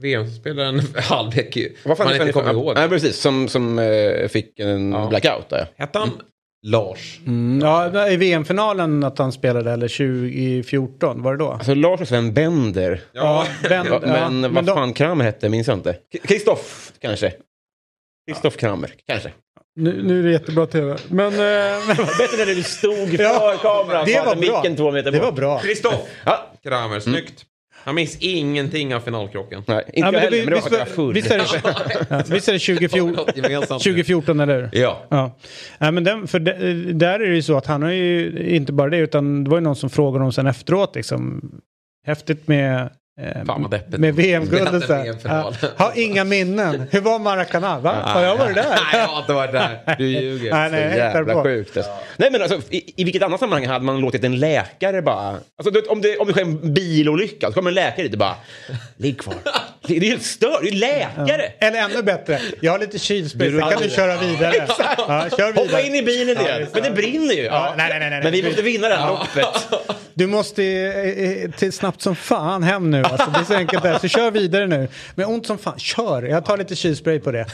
[0.00, 1.72] VM-spelaren, halvlek ju.
[1.84, 2.74] Vad fan man inte kommer ihåg.
[2.74, 3.16] Nej, precis.
[3.20, 5.06] Som, som eh, fick en Ja.
[5.08, 5.66] blackout där.
[5.76, 6.10] Hette han
[6.66, 7.18] Lars?
[7.26, 11.50] Mm, ja, i VM-finalen att han spelade, eller 2014, var det då?
[11.50, 13.00] Alltså Lars och Sven Bender.
[13.12, 15.96] Ja, Ja, men ja, vad fan Kramer hette minns jag inte.
[16.28, 17.32] Kristoff kanske.
[18.30, 19.30] Kristoff Kramer, kanske.
[19.76, 20.96] Nu, nu är det jättebra tv.
[21.08, 21.26] Men...
[21.32, 21.86] eh,
[22.18, 24.04] Bättre när du stod för Ja, kameran.
[24.06, 24.56] det var bra.
[24.62, 25.58] Micken två meter det var bra.
[25.58, 25.94] Kristoff
[26.24, 26.46] Ja.
[26.62, 27.44] Kramer, snyggt.
[27.84, 29.62] Han minns ingenting av finalkrocken.
[29.66, 31.14] Nej, inte Ja, jag men heller, det- men det var för jag visst, var full.
[31.14, 31.44] visst är det,
[32.10, 33.82] ja, visst är det 2014, Något gemensamt.
[33.82, 34.80] 2014 eller hur?
[34.80, 35.02] Ja.
[35.08, 35.36] Ja.
[35.78, 36.52] Nej, men den, för det,
[36.92, 39.56] där är det ju så att han har ju inte bara det utan det var
[39.56, 41.50] ju någon som frågade om sen efteråt liksom.
[42.06, 42.90] Häftigt med
[43.46, 43.98] Fan vad deppigt.
[44.00, 44.90] med VM-guldet.
[44.90, 45.56] VM-final.
[45.62, 46.84] Ja, Har inga minnen.
[46.90, 47.78] Hur var Maracana?
[47.80, 47.94] Va?
[48.02, 48.64] Har jag varit där?
[48.68, 49.94] Nej, jag har inte varit där.
[49.98, 50.52] Du ljuger.
[50.54, 51.76] Nej, nej, Jävla sjukt.
[51.76, 51.92] alltså.
[52.16, 55.36] Nej men alltså, i, i vilket annat sammanhang hade man låtit en läkare bara...
[55.58, 58.18] Alltså, du om, det, om det sker en bilolycka så kommer en läkare dit och
[58.18, 58.34] bara...
[58.96, 59.34] Ligg kvar.
[59.86, 60.60] Det är helt stört.
[60.62, 61.42] Det är läkare.
[61.58, 64.54] Eller ännu bättre, jag har lite kylsprit, så kan du köra vidare.
[65.08, 65.86] Ja, kör Hoppa vidare.
[65.86, 66.68] in i bilen Ja, igen.
[66.74, 67.42] Men det brinner ju.
[67.42, 67.74] Ja.
[67.76, 68.20] nej, nej, nej, nej.
[68.22, 69.46] Men vi måste vinna det här loppet.
[70.14, 73.02] Du måste eh, eh, till snabbt som fan hem nu.
[73.12, 73.98] Alltså, det är så enkelt där.
[73.98, 74.88] Så kör vidare nu.
[75.14, 76.22] Men ont som fan, kör.
[76.22, 77.46] Jag tar lite kylspray på det.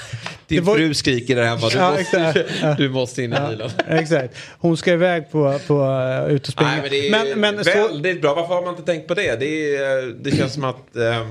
[0.46, 1.68] Din Det var- fru skriker där hemma.
[1.68, 2.46] Du, Ja, måste.
[2.62, 2.74] Ja.
[2.78, 3.70] du måste in i bilen.
[3.88, 4.36] Exakt.
[4.58, 6.70] Hon ska iväg på, på uh, ut och springa.
[6.70, 8.34] Nej, men det är men, men, så, väldigt bra.
[8.34, 9.40] Varför har man inte tänkt på det?
[9.40, 10.96] Det, är, det känns som att...
[10.96, 11.26] Eh,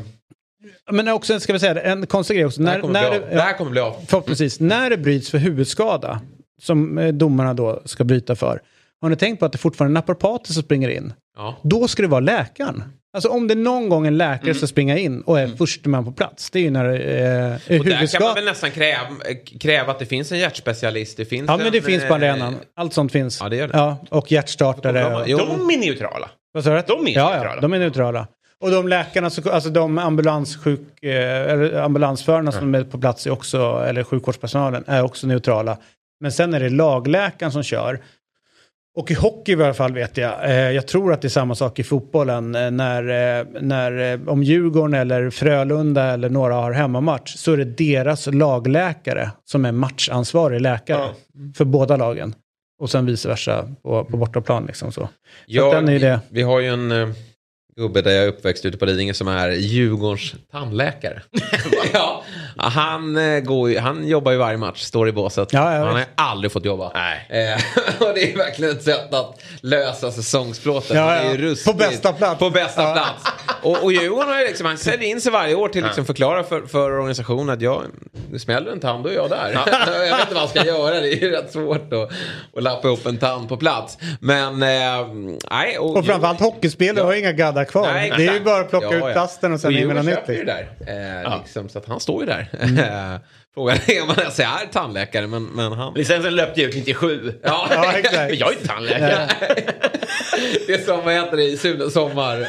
[0.92, 2.62] men också, ska vi säga det, en konstig grej också.
[2.62, 3.30] det, här När, kommer när, bli av.
[3.30, 3.96] det, här kommer bli av.
[4.08, 6.22] förhoppningsvis, när det bryts för huvudskada,
[6.62, 8.62] som eh, domarna då ska bryta för.
[9.02, 11.14] Har ni tänkt på att det fortfarande är naprapater som springer in?
[11.38, 11.58] Ja.
[11.64, 12.84] Då ska det vara läkaren.
[13.16, 14.56] Alltså om det någon gång en läkare Mm.
[14.56, 17.76] ska springa in och är första man på plats, det är ju när det eh,
[17.76, 19.00] är Och där kan man väl nästan kräva,
[19.60, 21.18] kräva att det finns en hjärtspecialist.
[21.18, 22.56] Det finns Ja men det en, finns på eh, arenan.
[22.76, 23.40] Allt sånt finns.
[23.42, 23.78] Ja, det gör det.
[23.78, 25.06] Ja, och hjärtstartare.
[25.16, 26.30] Och de- är neutrala.
[26.54, 26.84] Vad sa du?
[26.88, 27.56] De är ja, neutrala.
[27.56, 28.28] Ja, de är neutrala.
[28.62, 33.84] Och de läkarna, så- alltså de ambulanssjuk, eh, ambulansförarna som är på plats är också,
[33.88, 35.78] eller sjukvårdspersonalen, är också neutrala.
[36.22, 38.00] Men sen är det lagläkaren som kör.
[38.96, 41.56] Och i hockey i alla fall vet jag, eh, jag tror att det är samma
[41.56, 47.36] sak i fotbollen, eh, när, eh, när om Djurgården eller Frölunda eller några har hemmamatch
[47.36, 51.10] så är det deras lagläkare som är matchansvarig läkare
[51.58, 52.36] för båda lagen.
[52.80, 55.02] Och sen vice versa på, på bortaplan liksom så.
[55.02, 55.10] så
[55.46, 56.20] Ja, är det.
[56.30, 57.14] Vi har ju en
[57.76, 61.22] gubbe där jag är uppväxt ute på Lidingö som är Djurgårdens tandläkare.
[61.94, 62.24] ja,
[62.58, 65.54] han, eh, går ju, han jobbar ju varje match, står i båset.
[65.54, 66.92] Ja, han har ju aldrig fått jobba.
[66.94, 67.26] Nej.
[68.00, 70.98] och det är verkligen ett sätt att lösa säsongsplåten.
[70.98, 71.34] Ja, ja.
[71.34, 71.56] ju.
[71.56, 72.40] På bästa plats.
[72.40, 72.94] På bästa Ja.
[72.94, 73.24] plats.
[73.62, 76.06] Och, och Djurgården har ju liksom, han säljer in sig varje år till att liksom
[76.06, 77.82] förklara för, för organisationen att jag,
[78.32, 79.52] det smäller en tand, då är jag där.
[79.88, 82.12] jag vet inte vad han ska göra, det är ju rätt svårt att,
[82.58, 83.98] att lappa upp en tand på plats.
[84.20, 85.08] Men, eh,
[85.52, 85.78] nej.
[85.78, 87.88] Och framförallt hockeyspelare har inga gaddar kvar.
[87.94, 90.06] Nej, det är ju bara att plocka Ja, ut plasten och sen in med något
[90.06, 90.48] köper ju nytt.
[90.86, 91.24] där.
[91.26, 92.45] Eh, liksom, så att han står ju där.
[92.52, 93.20] Eh,
[93.56, 95.94] Frågan är om han ens är tandläkare, men, men han...
[95.94, 97.34] Licensen löpte ut 97.
[97.44, 98.34] Ja, Ja, exakt.
[98.34, 99.28] Jag är inte tandläkare.
[100.68, 102.48] det är som, vad heter det, i Sune Sommar.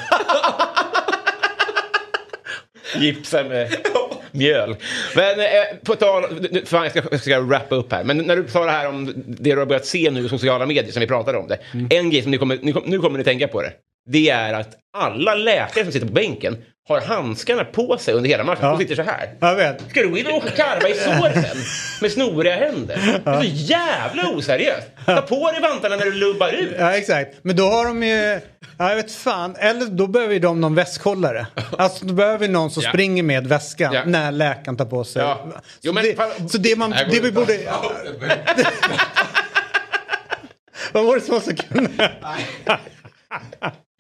[2.96, 3.76] Gipsa med
[4.30, 4.76] mjöl.
[5.16, 5.46] Men eh,
[5.84, 6.22] på tal...
[6.66, 8.04] Fan, jag ska, jag ska wrappa upp här.
[8.04, 10.66] Men när du sa det här om det du har börjat se nu i sociala
[10.66, 11.58] medier, som vi pratade om det.
[11.96, 13.72] En grej som ni kommer, ni, nu kommer ni tänka på det.
[14.06, 16.56] Det är att alla läkare som sitter på bänken
[16.88, 18.64] har handskarna på sig under hela matchen.
[18.64, 18.70] Ja.
[18.70, 19.30] De sitter så här.
[19.40, 19.90] Jag vet.
[19.90, 21.44] Ska du gå in och åka karva i såren
[22.00, 23.20] med snoriga händer?
[23.24, 24.86] Det är så jävla oseriöst.
[25.06, 26.74] Ta på dig vantarna när du lubbar ut.
[26.78, 27.34] Ja, exakt.
[27.42, 28.40] Men då har de ju...
[28.78, 29.56] Ja, jag vet fan.
[29.56, 31.46] Eller då behöver ju de någon väskhållare.
[31.78, 32.88] Alltså då behöver någon som Ja.
[32.90, 34.02] springer med väskan Ja.
[34.06, 35.22] när läkaren tar på sig.
[35.22, 35.40] Ja.
[35.52, 36.90] Så, Jo, men det, fan- så det man...
[36.90, 37.58] Det vi borde...
[40.92, 41.88] Vad var det som var så kul?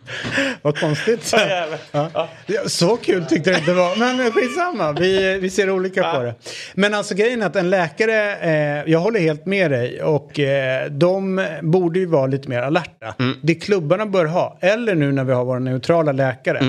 [0.62, 1.32] Vad konstigt.
[1.32, 1.66] Ja.
[1.92, 2.28] Ja.
[2.46, 3.96] Ja, Så kul tyckte jag inte det var.
[3.96, 6.34] Men skitsamma, vi, vi ser olika på det.
[6.74, 10.90] Men alltså grejen är att en läkare, eh, jag håller helt med dig och eh,
[10.90, 13.14] de borde ju vara lite mer alerta.
[13.42, 16.60] Det klubbarna bör ha, eller nu när vi har våra neutrala läkare.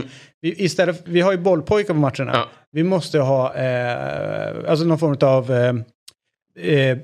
[0.42, 2.32] Vi, istället, vi har ju bollpojkar på matcherna.
[2.34, 2.46] Ja.
[2.72, 5.52] Vi måste ha eh, alltså någon form av
[6.60, 6.98] eh, eh,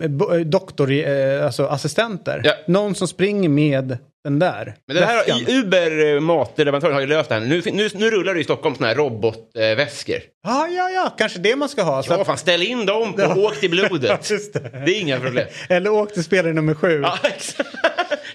[0.45, 2.41] doktor, eh, alltså assistenter.
[2.43, 2.54] Ja.
[2.68, 7.08] Någon som springer med den där Men det här, i- Uber eh, matleverantören har ju
[7.08, 7.41] löst det här.
[7.41, 10.16] Nu, nu, nu rullar det i Stockholm såna här robotväskor.
[10.43, 12.04] Ja, ja, ja, kanske det man ska ha.
[12.08, 14.30] Ja, att- fan, ställ in dem och åk till blodet.
[14.54, 14.86] Det.
[14.86, 15.47] det är inga problem.
[15.70, 17.01] Eller åk till spelare nummer sju.
[17.01, 17.18] Ja.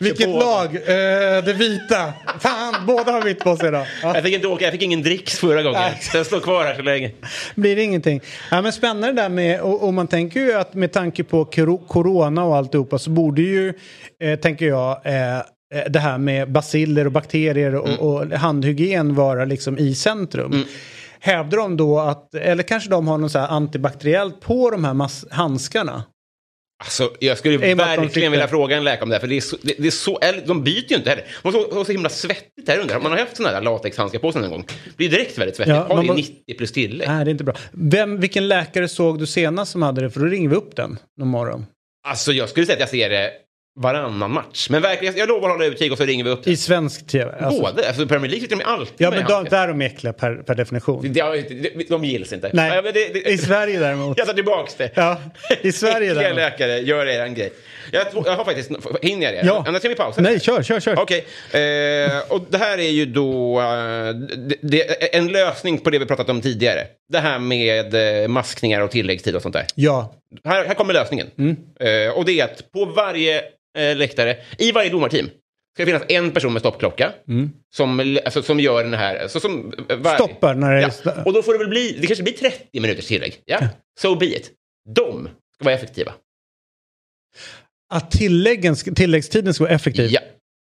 [0.00, 0.74] Vilket lag?
[0.76, 2.12] Eh, det vita.
[2.40, 3.86] Fan, båda har vitt på sig idag.
[4.02, 4.14] Ja.
[4.14, 5.80] Jag fick inte åka, jag fick ingen dricks förra gången.
[5.80, 6.00] Nej.
[6.14, 7.10] Jag står kvar här så länge.
[7.54, 8.20] Blir det ingenting.
[8.50, 11.44] Ja, men spännande där med, och, och man tänker ju att med tanke på
[11.88, 13.72] corona och alltihopa så borde ju,
[14.22, 15.42] eh, tänker jag, eh, eh,
[15.88, 18.00] det här med basiller och bakterier och, Mm.
[18.00, 20.64] och handhygien vara liksom i centrum.
[21.20, 25.10] Hävdar de då att, eller kanske de har något så här antibakteriellt på de här
[25.34, 26.02] handskarna?
[26.84, 29.20] Alltså, jag skulle verkligen vilja fråga en läkare om det här.
[29.20, 31.24] För det är så, det, det är så, eller, de byter ju inte heller.
[31.42, 33.00] Man måste vara så himla svettigt här under.
[33.00, 34.64] Man har haft sådana där latexhandskar på sig någon gång.
[34.84, 35.76] Det blir direkt väldigt svettigt.
[35.76, 37.08] Ja, har må- 90 plus tillägg.
[37.08, 37.54] Nej, det är inte bra.
[37.72, 40.10] Vem, vilken läkare såg du senast som hade det?
[40.10, 41.66] För då ringer vi upp den någon morgon.
[42.08, 43.32] Alltså jag skulle säga att jag ser det
[43.82, 44.66] varannan match.
[44.70, 46.46] Men verkligen, jag lovar att hålla utkik och så ringer vi upp.
[46.46, 47.34] I svensk tv?
[47.40, 47.60] Alltså.
[47.62, 47.88] Båda.
[47.88, 50.54] Alltså Premier League sitter de alltid Ja, men de, där är de äckliga per, per
[50.54, 51.06] definition.
[51.06, 52.50] Inte- de, de gills inte.
[52.52, 54.18] Nej, Ja, det, det, i Sverige däremot.
[54.18, 54.90] Jag tar tillbaks det.
[54.94, 55.20] Ja,
[55.62, 56.36] i Sverige däremot.
[56.36, 57.52] läkare, gör er en grej.
[57.92, 58.70] Jag, jag har faktiskt...
[59.02, 59.46] Hinner jag det?
[59.46, 59.64] Ja.
[59.68, 60.20] Annars kan vi pausa.
[60.20, 60.98] Nej, kör, kör, kör.
[61.00, 61.18] Okej,
[61.52, 63.66] eh, och det här är ju då eh,
[64.36, 66.86] det, det, en lösning på det vi pratat om tidigare.
[67.12, 69.64] Det här med eh, maskningar och tilläggstid och sånt där.
[69.74, 70.14] Ja,
[70.44, 71.30] Här, här kommer lösningen.
[71.38, 71.56] Mm.
[71.80, 73.42] Eh, och det är att på varje
[73.78, 77.12] eh, läktare, i varje domarteam, ska det finnas en person med stoppklocka
[77.74, 79.16] som, alltså, som gör den här...
[79.16, 80.92] Alltså, som, eh, var, Stoppar när det är...
[81.04, 81.22] Ja.
[81.24, 83.42] Och då får det väl bli, det kanske blir 30 minuters tillägg.
[83.44, 83.68] Ja,
[84.00, 84.50] so be it.
[84.94, 86.14] De ska vara effektiva.
[87.94, 90.10] Att tilläggen, tilläggstiden ska vara effektiv.
[90.10, 90.20] Ja.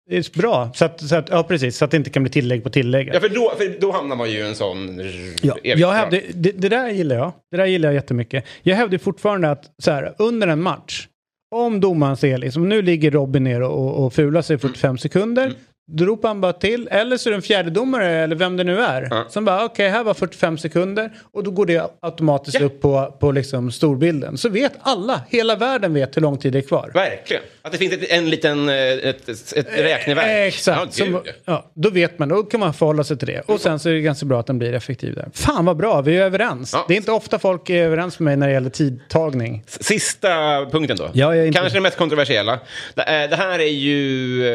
[0.08, 0.70] Det är bra.
[0.74, 1.76] Så att, så att, ja, precis.
[1.76, 3.10] Så att det inte kan bli tillägg på tillägg.
[3.14, 5.00] Ja, för då, för då hamnar man ju i en sån...
[5.42, 7.32] Ja, jag hävdar, det, det där gillar jag.
[7.50, 8.44] Det där gillar jag jättemycket.
[8.62, 11.08] Jag hävdar fortfarande att så här, under en match,
[11.54, 15.52] om domaren ser liksom, nu ligger Robin ner och, och fular sig i 45 sekunder,
[15.88, 18.64] då ropar han bara till, eller så är det en fjärde domare eller vem det
[18.64, 19.24] nu är, Ja.
[19.28, 22.66] som bara okej, här var 45 sekunder och då går det automatiskt Ja.
[22.66, 24.38] upp på, på liksom storbilden.
[24.38, 26.90] Så vet alla, hela världen vet hur lång tid det är kvar.
[26.94, 27.42] Verkligen.
[27.62, 30.26] Att det finns ett, en liten eh, ett, ett, ett räkneverk.
[30.26, 30.98] Eh, Exakt.
[30.98, 33.40] Ja, Som, ja, då vet man, då kan man förhålla sig till det.
[33.46, 35.28] Och sen så är det ganska bra att den blir effektiv där.
[35.34, 36.72] Fan vad bra, vi är överens.
[36.72, 36.84] Ja.
[36.88, 39.62] Det är inte ofta folk är överens med mig när det gäller tidtagning.
[39.66, 40.28] Sista
[40.72, 41.04] punkten då.
[41.12, 42.58] Ja, jag är inte- Kanske den mest kontroversiella.
[42.94, 44.46] Det, det här är ju...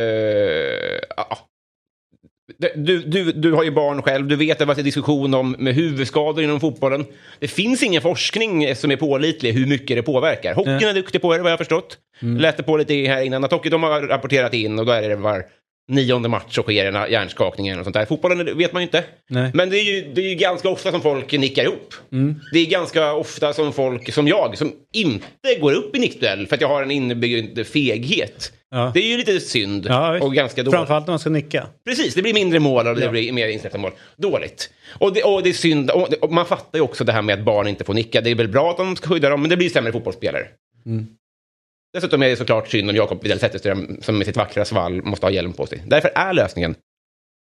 [2.76, 5.56] Du, du, du har ju barn själv, du vet att det har varit diskussion om
[5.60, 7.06] med huvudskador inom fotbollen.
[7.40, 10.54] Det finns ingen forskning som är pålitlig hur mycket det påverkar.
[10.54, 11.98] Hockeyn är duktig på det, vad jag har förstått.
[12.22, 12.38] Mm.
[12.38, 15.16] Läste på lite här innan att hockey, de har rapporterat in och då är det
[15.16, 15.46] var
[15.88, 18.06] nionde match så sker en hjärnskakning och sånt där.
[18.06, 19.04] Fotbollen vet man ju inte.
[19.30, 19.42] Nej.
[19.42, 19.52] Mm.
[19.54, 21.94] Men det är, ju, det är ju ganska ofta som folk nickar ihop.
[22.54, 26.56] Det är ganska ofta som folk, som jag, som inte går upp i nickduell för
[26.56, 28.52] att jag har en inbyggd feghet.
[28.74, 28.92] Ja.
[28.94, 30.76] Det är ju lite synd Ja, och ganska dåligt.
[30.78, 31.68] Framförallt när man ska nicka.
[31.86, 33.12] Precis, det blir mindre mål och det Ja.
[33.12, 33.92] blir mer insläppta mål.
[34.18, 34.70] Dåligt.
[35.00, 37.22] Och det, och det är synd, och, det- och man fattar ju också det här
[37.22, 38.22] med att barn inte får nicka.
[38.22, 40.48] Det är väl bra att de ska skydda dem, men det blir sämre fotbollsspelare.
[40.86, 41.08] Mm.
[41.94, 45.26] Dessutom är det såklart synd om Jakob Widell Zetterström som med sitt vackra svall måste
[45.26, 45.84] ha hjälm på sig.
[45.88, 46.76] Därför är lösningen,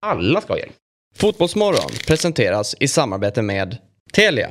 [0.06, 0.72] alla ska ha hjälm.
[1.16, 3.76] Fotbollsmorgon presenteras i samarbete med
[4.12, 4.50] Telia.